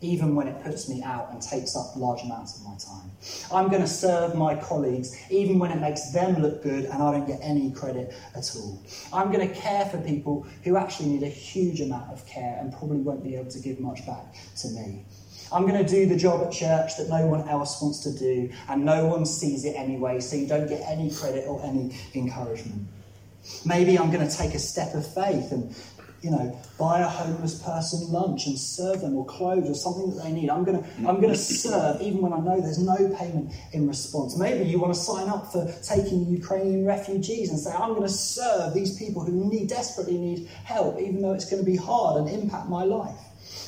even 0.00 0.34
when 0.34 0.46
it 0.46 0.62
puts 0.62 0.88
me 0.88 1.02
out 1.02 1.30
and 1.32 1.42
takes 1.42 1.74
up 1.74 1.96
large 1.96 2.22
amounts 2.22 2.56
of 2.56 2.64
my 2.64 2.76
time. 2.76 3.10
I'm 3.52 3.68
going 3.68 3.82
to 3.82 3.88
serve 3.88 4.36
my 4.36 4.54
colleagues, 4.54 5.16
even 5.30 5.58
when 5.58 5.72
it 5.72 5.80
makes 5.80 6.12
them 6.12 6.40
look 6.40 6.62
good 6.62 6.84
and 6.84 7.02
I 7.02 7.12
don't 7.12 7.26
get 7.26 7.40
any 7.42 7.72
credit 7.72 8.14
at 8.36 8.50
all. 8.56 8.80
I'm 9.12 9.32
going 9.32 9.48
to 9.48 9.54
care 9.54 9.86
for 9.86 9.98
people 9.98 10.46
who 10.62 10.76
actually 10.76 11.08
need 11.08 11.22
a 11.24 11.28
huge 11.28 11.80
amount 11.80 12.12
of 12.12 12.24
care 12.26 12.58
and 12.60 12.72
probably 12.72 12.98
won't 12.98 13.24
be 13.24 13.34
able 13.34 13.50
to 13.50 13.58
give 13.58 13.80
much 13.80 14.06
back 14.06 14.34
to 14.58 14.68
me. 14.68 15.04
I'm 15.50 15.66
going 15.66 15.84
to 15.84 15.90
do 15.90 16.06
the 16.06 16.16
job 16.16 16.46
at 16.46 16.52
church 16.52 16.96
that 16.98 17.08
no 17.08 17.26
one 17.26 17.48
else 17.48 17.80
wants 17.80 18.00
to 18.00 18.12
do 18.12 18.50
and 18.68 18.84
no 18.84 19.06
one 19.06 19.24
sees 19.24 19.64
it 19.64 19.74
anyway, 19.76 20.20
so 20.20 20.36
you 20.36 20.46
don't 20.46 20.68
get 20.68 20.82
any 20.86 21.10
credit 21.10 21.46
or 21.48 21.64
any 21.64 21.96
encouragement. 22.14 22.86
Maybe 23.64 23.98
I'm 23.98 24.10
going 24.10 24.28
to 24.28 24.36
take 24.36 24.54
a 24.54 24.58
step 24.58 24.94
of 24.94 25.06
faith 25.06 25.52
and 25.52 25.74
you 26.22 26.30
know, 26.30 26.60
buy 26.78 27.00
a 27.00 27.08
homeless 27.08 27.62
person 27.62 28.10
lunch 28.10 28.46
and 28.46 28.58
serve 28.58 29.00
them 29.00 29.14
or 29.14 29.24
clothes 29.24 29.70
or 29.70 29.74
something 29.74 30.16
that 30.16 30.24
they 30.24 30.32
need. 30.32 30.50
I'm 30.50 30.64
going 30.64 30.82
to 30.82 31.08
I'm 31.08 31.20
to 31.20 31.36
serve 31.36 32.00
even 32.00 32.20
when 32.20 32.32
I 32.32 32.38
know 32.38 32.60
there's 32.60 32.78
no 32.78 32.96
payment 33.16 33.52
in 33.72 33.86
response. 33.86 34.36
Maybe 34.36 34.68
you 34.68 34.80
want 34.80 34.94
to 34.94 35.00
sign 35.00 35.28
up 35.28 35.52
for 35.52 35.72
taking 35.82 36.26
Ukrainian 36.26 36.84
refugees 36.84 37.50
and 37.50 37.58
say, 37.58 37.70
I'm 37.70 37.90
going 37.90 38.02
to 38.02 38.08
serve 38.08 38.74
these 38.74 38.96
people 38.98 39.24
who 39.24 39.48
need 39.48 39.68
desperately 39.68 40.18
need 40.18 40.48
help, 40.64 40.98
even 40.98 41.22
though 41.22 41.34
it's 41.34 41.48
going 41.48 41.64
to 41.64 41.70
be 41.70 41.76
hard 41.76 42.16
and 42.16 42.28
impact 42.28 42.68
my 42.68 42.84
life. 42.84 43.18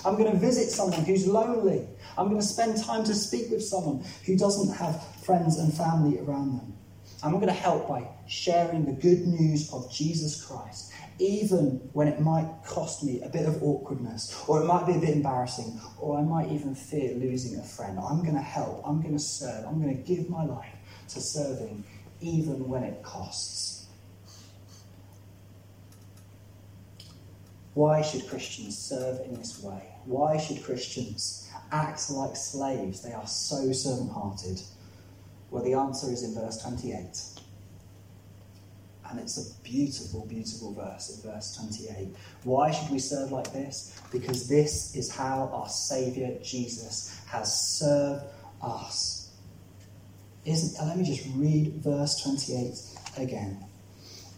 I'm 0.04 0.16
going 0.16 0.32
to 0.32 0.38
visit 0.38 0.70
someone 0.70 1.04
who's 1.04 1.26
lonely. 1.26 1.86
I'm 2.16 2.28
going 2.28 2.40
to 2.40 2.46
spend 2.46 2.82
time 2.82 3.04
to 3.04 3.14
speak 3.14 3.50
with 3.50 3.62
someone 3.62 4.04
who 4.26 4.36
doesn't 4.36 4.74
have 4.76 5.06
friends 5.18 5.58
and 5.58 5.72
family 5.72 6.18
around 6.18 6.58
them. 6.58 6.79
I'm 7.22 7.32
going 7.32 7.46
to 7.46 7.52
help 7.52 7.88
by 7.88 8.08
sharing 8.26 8.84
the 8.86 8.92
good 8.92 9.26
news 9.26 9.72
of 9.72 9.92
Jesus 9.92 10.44
Christ 10.44 10.92
even 11.20 11.90
when 11.92 12.08
it 12.08 12.20
might 12.20 12.48
cost 12.64 13.04
me 13.04 13.20
a 13.20 13.28
bit 13.28 13.46
of 13.46 13.62
awkwardness, 13.62 14.42
or 14.48 14.62
it 14.62 14.64
might 14.64 14.86
be 14.86 14.94
a 14.94 14.98
bit 14.98 15.10
embarrassing, 15.10 15.78
or 15.98 16.18
I 16.18 16.22
might 16.22 16.50
even 16.50 16.74
fear 16.74 17.14
losing 17.14 17.60
a 17.60 17.62
friend. 17.62 17.98
I'm 17.98 18.22
going 18.22 18.34
to 18.34 18.40
help, 18.40 18.82
I'm 18.86 19.02
going 19.02 19.12
to 19.12 19.22
serve, 19.22 19.66
I'm 19.66 19.80
going 19.82 19.94
to 19.96 20.02
give 20.02 20.30
my 20.30 20.44
life 20.44 20.72
to 21.10 21.20
serving, 21.20 21.84
even 22.20 22.68
when 22.68 22.82
it 22.82 23.02
costs. 23.02 23.86
Why 27.74 28.02
should 28.02 28.26
Christians 28.26 28.76
serve 28.76 29.20
in 29.26 29.34
this 29.34 29.62
way? 29.62 29.82
Why 30.06 30.38
should 30.38 30.64
Christians 30.64 31.48
act 31.70 32.10
like 32.10 32.34
slaves? 32.34 33.02
They 33.02 33.12
are 33.12 33.26
so 33.26 33.70
servant 33.72 34.10
hearted. 34.10 34.60
Well, 35.50 35.64
the 35.64 35.74
answer 35.74 36.10
is 36.10 36.22
in 36.22 36.34
verse 36.34 36.62
28. 36.62 37.40
And 39.10 39.18
it's 39.18 39.38
a 39.38 39.62
beautiful, 39.64 40.24
beautiful 40.26 40.72
verse 40.72 41.10
in 41.16 41.30
verse 41.30 41.56
28. 41.56 42.14
Why 42.44 42.70
should 42.70 42.90
we 42.90 43.00
serve 43.00 43.32
like 43.32 43.52
this? 43.52 44.00
Because 44.12 44.48
this 44.48 44.94
is 44.94 45.10
how 45.10 45.50
our 45.52 45.68
Saviour 45.68 46.38
Jesus 46.42 47.20
has 47.26 47.78
served 47.78 48.24
us. 48.62 49.30
Isn't, 50.44 50.86
let 50.86 50.96
me 50.96 51.04
just 51.04 51.26
read 51.34 51.74
verse 51.82 52.22
28 52.22 53.24
again. 53.24 53.64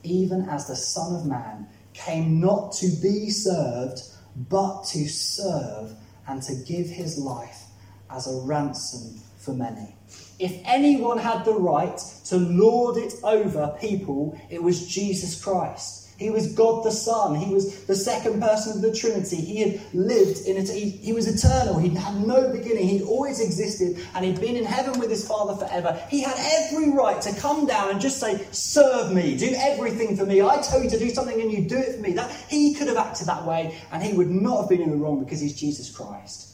Even 0.05 0.49
as 0.49 0.67
the 0.67 0.77
Son 0.77 1.15
of 1.15 1.27
Man 1.27 1.69
came 1.93 2.41
not 2.41 2.73
to 2.73 2.87
be 3.03 3.29
served, 3.29 4.01
but 4.49 4.85
to 4.85 5.07
serve 5.07 5.95
and 6.27 6.43
to 6.43 6.55
give 6.67 6.87
his 6.87 7.19
life 7.19 7.65
as 8.11 8.27
a 8.27 8.47
ransom 8.47 9.21
for 9.39 9.53
many. 9.53 9.95
If 10.39 10.61
anyone 10.65 11.19
had 11.19 11.45
the 11.45 11.55
right 11.55 11.99
to 12.27 12.37
lord 12.37 12.97
it 12.97 13.15
over 13.23 13.77
people, 13.81 14.39
it 14.51 14.63
was 14.63 14.87
Jesus 14.87 15.43
Christ. 15.43 16.03
He 16.23 16.31
was 16.31 16.53
God 16.53 16.85
the 16.85 16.93
Son. 16.93 17.35
He 17.35 17.53
was 17.53 17.85
the 17.85 17.97
second 17.97 18.41
person 18.41 18.77
of 18.77 18.83
the 18.83 18.97
Trinity. 18.97 19.37
He 19.37 19.61
had 19.61 19.81
lived 19.93 20.47
in 20.47 20.57
it. 20.57 20.69
He, 20.69 20.91
he 20.91 21.13
was 21.13 21.27
eternal. 21.27 21.79
He 21.79 21.89
had 21.91 22.25
no 22.25 22.53
beginning. 22.53 22.87
He'd 22.89 23.03
always 23.03 23.41
existed 23.41 24.05
and 24.15 24.25
he'd 24.25 24.41
been 24.41 24.57
in 24.57 24.65
heaven 24.65 25.01
with 25.01 25.11
his 25.11 25.27
Father 25.27 25.55
forever. 25.55 26.01
He 26.09 26.23
had 26.23 26.37
every 26.39 26.91
right 26.93 27.21
to 27.23 27.35
come 27.35 27.67
down 27.67 27.91
and 27.91 28.01
just 28.01 28.21
say, 28.21 28.47
Serve 28.53 29.13
me, 29.13 29.37
do 29.37 29.53
everything 29.57 30.17
for 30.17 30.25
me. 30.25 30.41
I 30.41 30.59
tell 30.63 30.83
you 30.83 30.91
to 30.91 30.99
do 30.99 31.11
something 31.11 31.41
and 31.41 31.51
you 31.51 31.69
do 31.69 31.79
it 31.79 31.97
for 31.97 32.01
me. 32.01 32.13
That, 32.13 32.31
he 32.49 32.75
could 32.75 32.87
have 32.87 32.97
acted 32.97 33.27
that 33.27 33.45
way 33.45 33.77
and 33.91 34.03
he 34.03 34.13
would 34.13 34.31
not 34.31 34.61
have 34.61 34.69
been 34.69 34.83
in 34.83 34.91
the 34.91 34.97
wrong 34.97 35.25
because 35.25 35.41
he's 35.41 35.59
Jesus 35.59 35.91
Christ. 35.91 36.52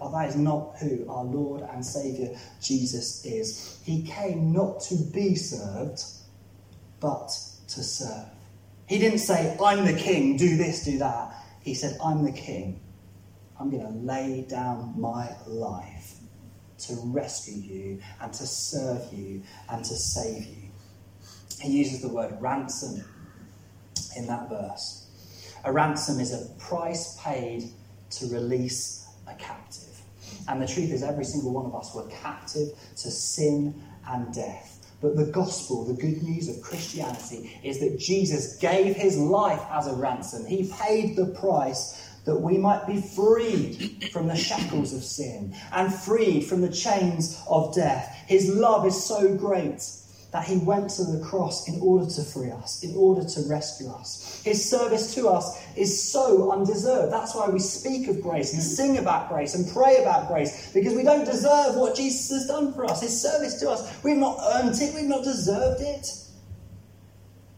But 0.00 0.12
that 0.12 0.30
is 0.30 0.36
not 0.36 0.78
who 0.80 1.06
our 1.08 1.24
Lord 1.24 1.60
and 1.60 1.84
Saviour 1.84 2.34
Jesus 2.60 3.24
is. 3.26 3.78
He 3.84 4.02
came 4.02 4.52
not 4.52 4.80
to 4.82 4.96
be 4.96 5.34
served, 5.34 6.02
but 7.00 7.28
to 7.68 7.82
serve. 7.82 8.26
He 8.86 8.98
didn't 8.98 9.18
say, 9.18 9.56
I'm 9.62 9.84
the 9.84 9.92
king, 9.92 10.36
do 10.36 10.56
this, 10.56 10.84
do 10.84 10.98
that. 10.98 11.34
He 11.60 11.74
said, 11.74 11.98
I'm 12.02 12.24
the 12.24 12.32
king. 12.32 12.80
I'm 13.60 13.70
going 13.70 13.82
to 13.82 13.90
lay 13.90 14.46
down 14.48 14.94
my 14.96 15.30
life 15.46 16.14
to 16.78 16.96
rescue 17.04 17.54
you 17.54 18.00
and 18.20 18.32
to 18.32 18.46
serve 18.46 19.12
you 19.12 19.42
and 19.68 19.84
to 19.84 19.94
save 19.94 20.46
you. 20.46 20.70
He 21.60 21.78
uses 21.78 22.00
the 22.00 22.08
word 22.08 22.34
ransom 22.40 23.04
in 24.16 24.26
that 24.26 24.48
verse. 24.48 25.06
A 25.64 25.70
ransom 25.70 26.20
is 26.20 26.32
a 26.32 26.48
price 26.58 27.18
paid 27.22 27.70
to 28.10 28.26
release 28.28 29.06
a 29.28 29.34
captive. 29.34 29.89
And 30.50 30.60
the 30.60 30.66
truth 30.66 30.90
is, 30.90 31.04
every 31.04 31.24
single 31.24 31.52
one 31.52 31.64
of 31.64 31.76
us 31.76 31.94
were 31.94 32.08
captive 32.08 32.70
to 32.96 33.10
sin 33.10 33.80
and 34.08 34.34
death. 34.34 34.84
But 35.00 35.16
the 35.16 35.26
gospel, 35.26 35.84
the 35.84 35.94
good 35.94 36.24
news 36.24 36.48
of 36.48 36.60
Christianity, 36.60 37.56
is 37.62 37.78
that 37.78 38.00
Jesus 38.00 38.56
gave 38.56 38.96
his 38.96 39.16
life 39.16 39.62
as 39.70 39.86
a 39.86 39.94
ransom. 39.94 40.44
He 40.44 40.68
paid 40.82 41.14
the 41.14 41.26
price 41.26 42.04
that 42.24 42.36
we 42.36 42.58
might 42.58 42.84
be 42.84 43.00
freed 43.00 44.10
from 44.12 44.26
the 44.26 44.36
shackles 44.36 44.92
of 44.92 45.04
sin 45.04 45.54
and 45.72 45.94
freed 45.94 46.44
from 46.44 46.62
the 46.62 46.68
chains 46.68 47.40
of 47.48 47.72
death. 47.72 48.24
His 48.26 48.52
love 48.52 48.84
is 48.86 49.02
so 49.02 49.36
great 49.36 49.80
that 50.32 50.44
he 50.44 50.58
went 50.58 50.90
to 50.90 51.04
the 51.04 51.24
cross 51.24 51.68
in 51.68 51.80
order 51.80 52.08
to 52.08 52.22
free 52.22 52.50
us, 52.50 52.84
in 52.84 52.94
order 52.94 53.26
to 53.28 53.42
rescue 53.48 53.90
us. 53.90 54.40
His 54.44 54.68
service 54.68 55.14
to 55.14 55.28
us 55.28 55.60
is 55.76 56.10
so 56.12 56.52
undeserved. 56.52 57.12
That's 57.12 57.34
why 57.34 57.48
we 57.48 57.58
speak 57.58 58.06
of 58.08 58.22
grace 58.22 58.54
and 58.54 58.62
sing 58.62 58.98
about 58.98 59.28
grace 59.28 59.54
and 59.54 59.68
pray 59.72 60.00
about 60.00 60.28
grace, 60.28 60.72
because 60.72 60.94
we 60.94 61.02
don't 61.02 61.24
deserve 61.24 61.74
what 61.76 61.96
Jesus 61.96 62.30
has 62.30 62.46
done 62.46 62.72
for 62.72 62.84
us. 62.84 63.00
His 63.00 63.20
service 63.20 63.58
to 63.60 63.70
us, 63.70 64.02
we've 64.04 64.16
not 64.16 64.38
earned 64.54 64.80
it, 64.80 64.94
we've 64.94 65.04
not 65.04 65.24
deserved 65.24 65.82
it. 65.82 66.06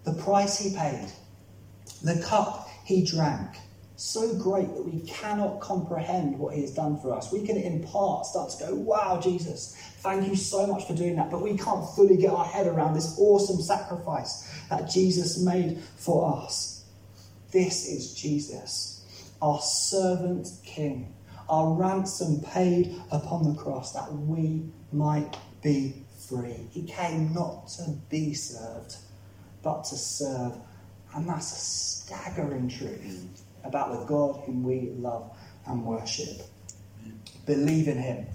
The 0.05 0.15
price 0.15 0.59
he 0.59 0.75
paid, 0.75 1.09
the 2.03 2.23
cup 2.23 2.69
he 2.85 3.05
drank, 3.05 3.51
so 3.97 4.35
great 4.35 4.75
that 4.75 4.83
we 4.83 5.01
cannot 5.03 5.61
comprehend 5.61 6.39
what 6.39 6.55
he 6.55 6.63
has 6.63 6.73
done 6.73 6.99
for 6.99 7.15
us. 7.15 7.33
We 7.33 7.47
can, 7.47 7.57
in 7.57 7.83
part, 7.85 8.27
start 8.27 8.51
to 8.53 8.67
go, 8.67 8.75
Wow, 8.75 9.21
Jesus, 9.23 9.77
thank 9.99 10.27
you 10.27 10.37
so 10.37 10.67
much 10.67 10.87
for 10.87 10.95
doing 10.95 11.17
that. 11.17 11.31
But 11.31 11.43
we 11.43 11.57
can't 11.57 11.89
fully 11.95 12.17
get 12.17 12.33
our 12.33 12.45
head 12.45 12.67
around 12.67 12.95
this 12.95 13.17
awesome 13.19 13.61
sacrifice 13.63 14.51
that 14.71 14.91
Jesus 14.91 15.39
made 15.39 15.79
for 15.97 16.43
us. 16.43 16.85
This 17.53 17.87
is 17.87 18.15
Jesus, 18.15 19.05
our 19.43 19.61
servant 19.61 20.49
king, 20.65 21.15
our 21.49 21.75
ransom 21.75 22.41
paid 22.41 22.99
upon 23.11 23.45
the 23.45 23.61
cross 23.61 23.93
that 23.93 24.11
we 24.11 24.63
might 24.91 25.37
be 25.63 26.03
free. 26.29 26.67
He 26.71 26.85
came 26.85 27.35
not 27.35 27.69
to 27.77 27.91
be 28.09 28.33
served, 28.33 28.97
but 29.63 29.85
to 29.85 29.97
serve. 29.97 30.55
And 31.15 31.29
that's 31.29 31.53
a 31.53 31.57
staggering 31.57 32.71
truth 32.71 33.42
about 33.65 33.99
the 33.99 34.05
God 34.07 34.43
whom 34.45 34.63
we 34.63 34.91
love 34.97 35.37
and 35.67 35.85
worship. 35.85 36.43
Believe 37.47 37.89
in 37.89 37.99
him. 37.99 38.27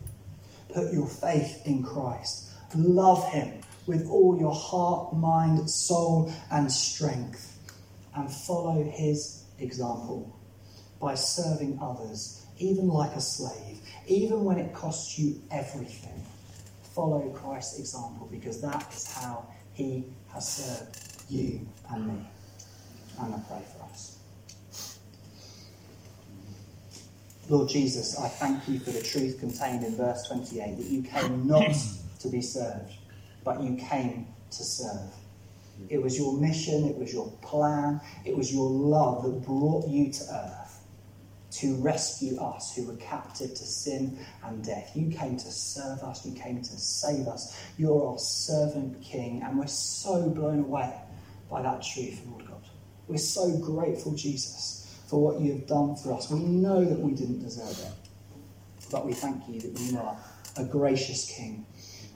Put 0.74 0.94
your 0.94 1.08
faith 1.08 1.62
in 1.66 1.84
Christ. 1.84 2.50
Love 2.76 3.28
him 3.32 3.62
with 3.86 4.08
all 4.10 4.38
your 4.40 4.54
heart, 4.54 5.16
mind, 5.16 5.70
soul, 5.70 6.32
and 6.52 6.72
strength. 6.72 7.58
And 8.16 8.32
follow 8.32 8.84
his 8.84 9.44
example 9.60 10.38
by 11.00 11.16
serving 11.16 11.80
others, 11.82 12.46
even 12.58 12.88
like 12.88 13.12
a 13.12 13.22
slave, 13.22 13.80
even 14.08 14.44
when 14.44 14.58
it 14.58 14.74
costs 14.74 15.18
you 15.18 15.42
everything. 15.52 16.26
Follow 16.94 17.30
Christ's 17.30 17.80
example 17.80 18.28
because 18.32 18.60
that 18.62 18.92
is 18.92 19.14
how 19.14 19.46
he 19.74 20.06
has 20.34 20.48
served 20.48 21.00
you 21.30 21.68
and 21.92 22.08
me. 22.08 22.28
And 23.20 23.36
I 23.36 23.40
pray 23.48 23.62
for 23.78 23.84
us. 23.84 24.18
Lord 27.50 27.70
Jesus, 27.70 28.20
I 28.20 28.28
thank 28.28 28.68
you 28.68 28.78
for 28.80 28.92
the 28.92 29.02
truth 29.02 29.40
contained 29.40 29.84
in 29.86 29.96
verse 29.96 30.28
28 30.28 30.78
that 30.78 30.86
you 30.86 31.02
came 31.02 31.48
not 31.48 31.74
to 32.20 32.28
be 32.28 32.42
served, 32.42 32.92
but 33.46 33.62
you 33.62 33.78
came 33.78 34.28
to 34.52 34.64
serve. 34.64 35.14
It 35.90 36.02
was 36.02 36.18
your 36.18 36.38
mission, 36.38 36.86
it 36.90 36.98
was 36.98 37.14
your 37.14 37.32
plan, 37.42 38.02
it 38.26 38.36
was 38.36 38.54
your 38.54 38.70
love 38.70 39.24
that 39.24 39.46
brought 39.46 39.88
you 39.88 40.12
to 40.12 40.24
earth 40.24 40.84
to 41.50 41.76
rescue 41.76 42.38
us 42.42 42.76
who 42.76 42.86
were 42.86 42.98
captive 42.98 43.52
to 43.52 43.64
sin 43.64 44.20
and 44.44 44.64
death. 44.64 44.92
You 44.94 45.10
came 45.10 45.38
to 45.38 45.52
serve 45.52 46.00
us, 46.04 46.26
you 46.26 46.34
came 46.34 46.62
to 46.62 46.78
save 46.78 47.28
us. 47.28 47.58
You're 47.78 48.10
our 48.10 48.20
servant 48.20 49.02
king, 49.02 49.42
and 49.42 49.58
we're 49.58 49.68
so 49.68 50.30
blown 50.30 50.60
away 50.60 50.94
by 51.50 51.62
that 51.62 51.82
truth, 51.82 52.22
Lord 52.28 52.46
God. 52.46 52.64
We're 53.08 53.18
so 53.18 53.58
grateful, 53.60 54.14
Jesus 54.16 54.87
for 55.08 55.22
what 55.22 55.42
you 55.42 55.54
have 55.54 55.68
done 55.68 55.96
for 55.96 56.14
us. 56.14 56.30
We 56.30 56.40
know 56.40 56.84
that 56.84 57.00
we 57.00 57.14
didn't 57.14 57.40
deserve 57.40 57.80
it, 57.80 58.10
but 58.92 59.06
we 59.06 59.14
thank 59.14 59.48
you 59.48 59.60
that 59.62 59.80
you 59.80 59.98
are 59.98 60.18
a 60.58 60.66
gracious 60.66 61.30
King 61.30 61.66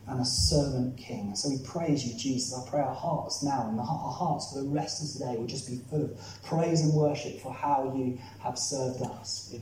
and 0.08 0.20
a 0.20 0.26
servant 0.26 0.98
King. 0.98 1.36
So 1.36 1.50
we 1.50 1.60
praise 1.60 2.06
you, 2.06 2.18
Jesus. 2.18 2.54
I 2.54 2.70
pray 2.70 2.82
our 2.82 2.94
hearts 2.94 3.44
now 3.44 3.68
and 3.70 3.80
our 3.80 3.86
hearts 3.86 4.52
for 4.52 4.62
the 4.62 4.70
rest 4.70 5.04
of 5.04 5.22
today 5.22 5.40
will 5.40 5.48
just 5.48 5.68
be 5.70 5.78
full 5.90 6.04
of 6.04 6.20
praise 6.44 6.82
and 6.82 6.94
worship 6.94 7.40
for 7.40 7.54
how 7.54 7.94
you 7.96 8.20
have 8.40 8.58
served 8.58 9.02
us. 9.02 9.56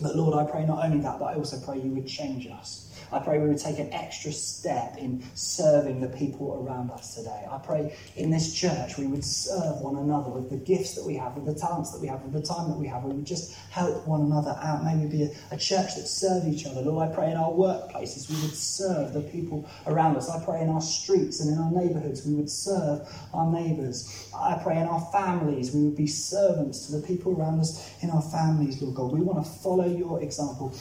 But 0.00 0.16
Lord, 0.16 0.34
I 0.34 0.50
pray 0.50 0.64
not 0.66 0.84
only 0.84 1.00
that, 1.00 1.18
but 1.18 1.26
I 1.26 1.34
also 1.34 1.58
pray 1.64 1.80
you 1.80 1.90
would 1.90 2.06
change 2.06 2.46
us. 2.46 2.91
I 3.12 3.18
pray 3.18 3.38
we 3.38 3.48
would 3.48 3.58
take 3.58 3.78
an 3.78 3.92
extra 3.92 4.32
step 4.32 4.96
in 4.96 5.22
serving 5.34 6.00
the 6.00 6.08
people 6.08 6.64
around 6.66 6.90
us 6.90 7.14
today. 7.14 7.46
I 7.50 7.58
pray 7.58 7.94
in 8.16 8.30
this 8.30 8.54
church 8.54 8.96
we 8.96 9.06
would 9.06 9.24
serve 9.24 9.80
one 9.80 9.96
another 9.96 10.30
with 10.30 10.48
the 10.48 10.56
gifts 10.56 10.94
that 10.94 11.04
we 11.04 11.16
have, 11.16 11.36
with 11.36 11.44
the 11.44 11.54
talents 11.54 11.92
that 11.92 12.00
we 12.00 12.08
have, 12.08 12.22
with 12.22 12.32
the 12.32 12.42
time 12.42 12.70
that 12.70 12.78
we 12.78 12.86
have. 12.86 13.04
We 13.04 13.12
would 13.12 13.26
just 13.26 13.54
help 13.70 14.06
one 14.06 14.22
another 14.22 14.58
out. 14.62 14.82
Maybe 14.84 15.06
be 15.06 15.22
a, 15.24 15.30
a 15.50 15.56
church 15.58 15.94
that 15.96 16.06
serves 16.06 16.46
each 16.46 16.66
other. 16.66 16.80
Lord, 16.80 17.10
I 17.10 17.14
pray 17.14 17.30
in 17.30 17.36
our 17.36 17.50
workplaces 17.50 18.30
we 18.30 18.40
would 18.40 18.54
serve 18.54 19.12
the 19.12 19.20
people 19.20 19.68
around 19.86 20.16
us. 20.16 20.30
I 20.30 20.42
pray 20.42 20.62
in 20.62 20.70
our 20.70 20.80
streets 20.80 21.40
and 21.40 21.52
in 21.52 21.58
our 21.58 21.70
neighbourhoods 21.70 22.26
we 22.26 22.34
would 22.34 22.50
serve 22.50 23.06
our 23.34 23.50
neighbours. 23.52 24.30
I 24.34 24.58
pray 24.62 24.78
in 24.78 24.86
our 24.86 25.06
families 25.12 25.72
we 25.72 25.84
would 25.84 25.96
be 25.96 26.06
servants 26.06 26.86
to 26.86 26.96
the 26.96 27.06
people 27.06 27.32
around 27.32 27.60
us 27.60 27.92
in 28.02 28.10
our 28.10 28.22
families, 28.22 28.80
Lord 28.80 28.94
God. 28.94 29.12
We 29.12 29.20
want 29.20 29.44
to 29.44 29.50
follow 29.50 29.86
your 29.86 30.22
example. 30.22 30.74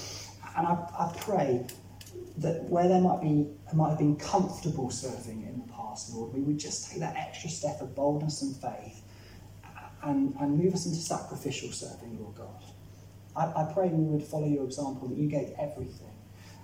And 0.55 0.67
I, 0.67 0.73
I 0.97 1.13
pray 1.17 1.65
that 2.37 2.63
where 2.63 2.87
there 2.87 3.01
might 3.01 3.21
be 3.21 3.47
might 3.73 3.89
have 3.89 3.97
been 3.97 4.15
comfortable 4.15 4.89
serving 4.89 5.43
in 5.43 5.59
the 5.65 5.73
past, 5.73 6.13
Lord, 6.13 6.33
we 6.33 6.41
would 6.41 6.57
just 6.57 6.89
take 6.89 6.99
that 6.99 7.15
extra 7.15 7.49
step 7.49 7.81
of 7.81 7.95
boldness 7.95 8.41
and 8.41 8.55
faith 8.55 9.01
and, 10.03 10.35
and 10.39 10.57
move 10.57 10.73
us 10.73 10.85
into 10.85 10.99
sacrificial 10.99 11.71
serving, 11.71 12.19
Lord 12.19 12.35
God. 12.35 12.63
I, 13.35 13.63
I 13.63 13.73
pray 13.73 13.89
we 13.89 14.03
would 14.03 14.23
follow 14.23 14.47
your 14.47 14.65
example, 14.65 15.07
that 15.07 15.17
you 15.17 15.27
gave 15.27 15.51
everything, 15.59 16.13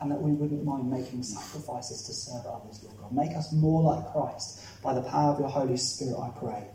and 0.01 0.12
that 0.12 0.21
we 0.21 0.32
wouldn't 0.32 0.63
mind 0.63 0.89
making 0.89 1.23
sacrifices 1.23 2.03
to 2.03 2.13
serve 2.13 2.45
others, 2.45 2.84
Lord 2.84 2.97
God. 2.97 3.12
Make 3.13 3.36
us 3.38 3.51
more 3.53 3.82
like 3.82 4.12
Christ 4.12 4.65
by 4.82 4.93
the 4.93 5.01
power 5.01 5.34
of 5.34 5.39
your 5.39 5.49
Holy 5.49 5.77
Spirit, 5.77 6.19
I 6.19 6.29
pray, 6.37 6.67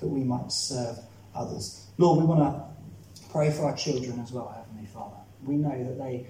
that 0.00 0.06
we 0.06 0.22
might 0.22 0.52
serve 0.52 0.98
others. 1.34 1.86
Lord, 1.98 2.20
we 2.20 2.26
want 2.26 2.40
to 2.40 3.28
pray 3.30 3.50
for 3.50 3.64
our 3.64 3.76
children 3.76 4.20
as 4.20 4.32
well, 4.32 4.48
Heavenly 4.54 4.86
Father. 4.86 5.16
We 5.44 5.56
know 5.56 5.84
that 5.84 5.98
they 5.98 6.26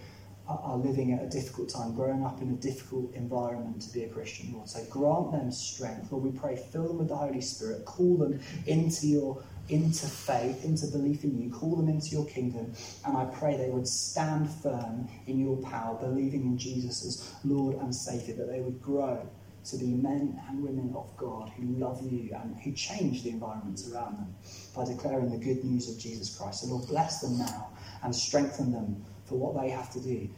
are 0.49 0.77
living 0.77 1.13
at 1.13 1.23
a 1.23 1.29
difficult 1.29 1.69
time, 1.69 1.95
growing 1.95 2.25
up 2.25 2.43
in 2.43 2.51
a 2.51 2.55
difficult 2.55 3.15
environment 3.15 3.81
to 3.83 3.93
be 3.93 4.05
a 4.05 4.09
Christian, 4.09 4.53
Lord. 4.53 4.69
So 4.69 4.85
grant 4.91 5.33
them 5.33 5.53
strength. 5.53 6.11
Lord, 6.11 6.25
we 6.25 6.39
pray, 6.39 6.57
fill 6.57 6.89
them 6.89 6.99
with 6.99 7.09
the 7.09 7.17
Holy 7.17 7.41
Spirit, 7.41 7.85
call 7.85 8.17
them 8.17 8.41
into 8.67 9.07
your 9.07 9.43
into 9.69 10.07
faith, 10.07 10.65
into 10.65 10.87
belief 10.89 11.23
in 11.23 11.41
you, 11.41 11.49
call 11.49 11.77
them 11.77 11.89
into 11.89 12.09
your 12.09 12.27
kingdom, 12.27 12.73
and 13.07 13.17
I 13.17 13.25
pray 13.27 13.57
they 13.57 13.71
would 13.71 13.87
stand 13.87 14.51
firm 14.51 15.09
in 15.27 15.39
your 15.39 15.57
power, 15.59 15.97
believing 16.01 16.43
in 16.43 16.59
Jesus 16.59 17.07
as 17.07 17.35
Lord 17.45 17.77
and 17.77 17.95
Saviour, 17.95 18.37
that 18.39 18.51
they 18.51 18.61
would 18.61 18.83
grow 18.83 19.25
to 19.65 19.77
be 19.77 19.87
men 19.87 20.41
and 20.49 20.63
women 20.63 20.93
of 20.97 21.17
God 21.17 21.51
who 21.51 21.65
love 21.79 22.03
you 22.03 22.35
and 22.35 22.57
who 22.63 22.73
change 22.73 23.23
the 23.23 23.31
environments 23.31 23.89
around 23.89 24.17
them 24.17 24.35
by 24.75 24.85
declaring 24.85 25.31
the 25.31 25.39
good 25.39 25.65
news 25.65 25.89
of 25.89 25.99
Jesus 25.99 26.37
Christ. 26.37 26.63
So 26.63 26.75
Lord, 26.75 26.89
bless 26.89 27.21
them 27.21 27.39
now 27.39 27.71
and 28.03 28.15
strengthen 28.15 28.73
them 28.73 29.05
for 29.33 29.39
what 29.39 29.63
they 29.63 29.71
have 29.71 29.91
to 29.91 30.01
do 30.01 30.29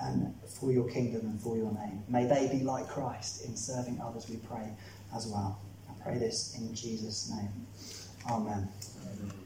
and 0.00 0.32
for 0.46 0.70
your 0.70 0.88
kingdom 0.88 1.22
and 1.22 1.40
for 1.40 1.56
your 1.56 1.72
name. 1.72 2.04
May 2.08 2.26
they 2.26 2.46
be 2.46 2.62
like 2.62 2.86
Christ 2.86 3.44
in 3.44 3.56
serving 3.56 4.00
others, 4.00 4.28
we 4.30 4.36
pray 4.36 4.70
as 5.14 5.26
well. 5.26 5.60
I 5.90 6.04
pray 6.04 6.18
this 6.18 6.56
in 6.56 6.72
Jesus' 6.72 7.32
name. 7.34 7.66
Amen. 8.30 8.68
Amen. 9.02 9.45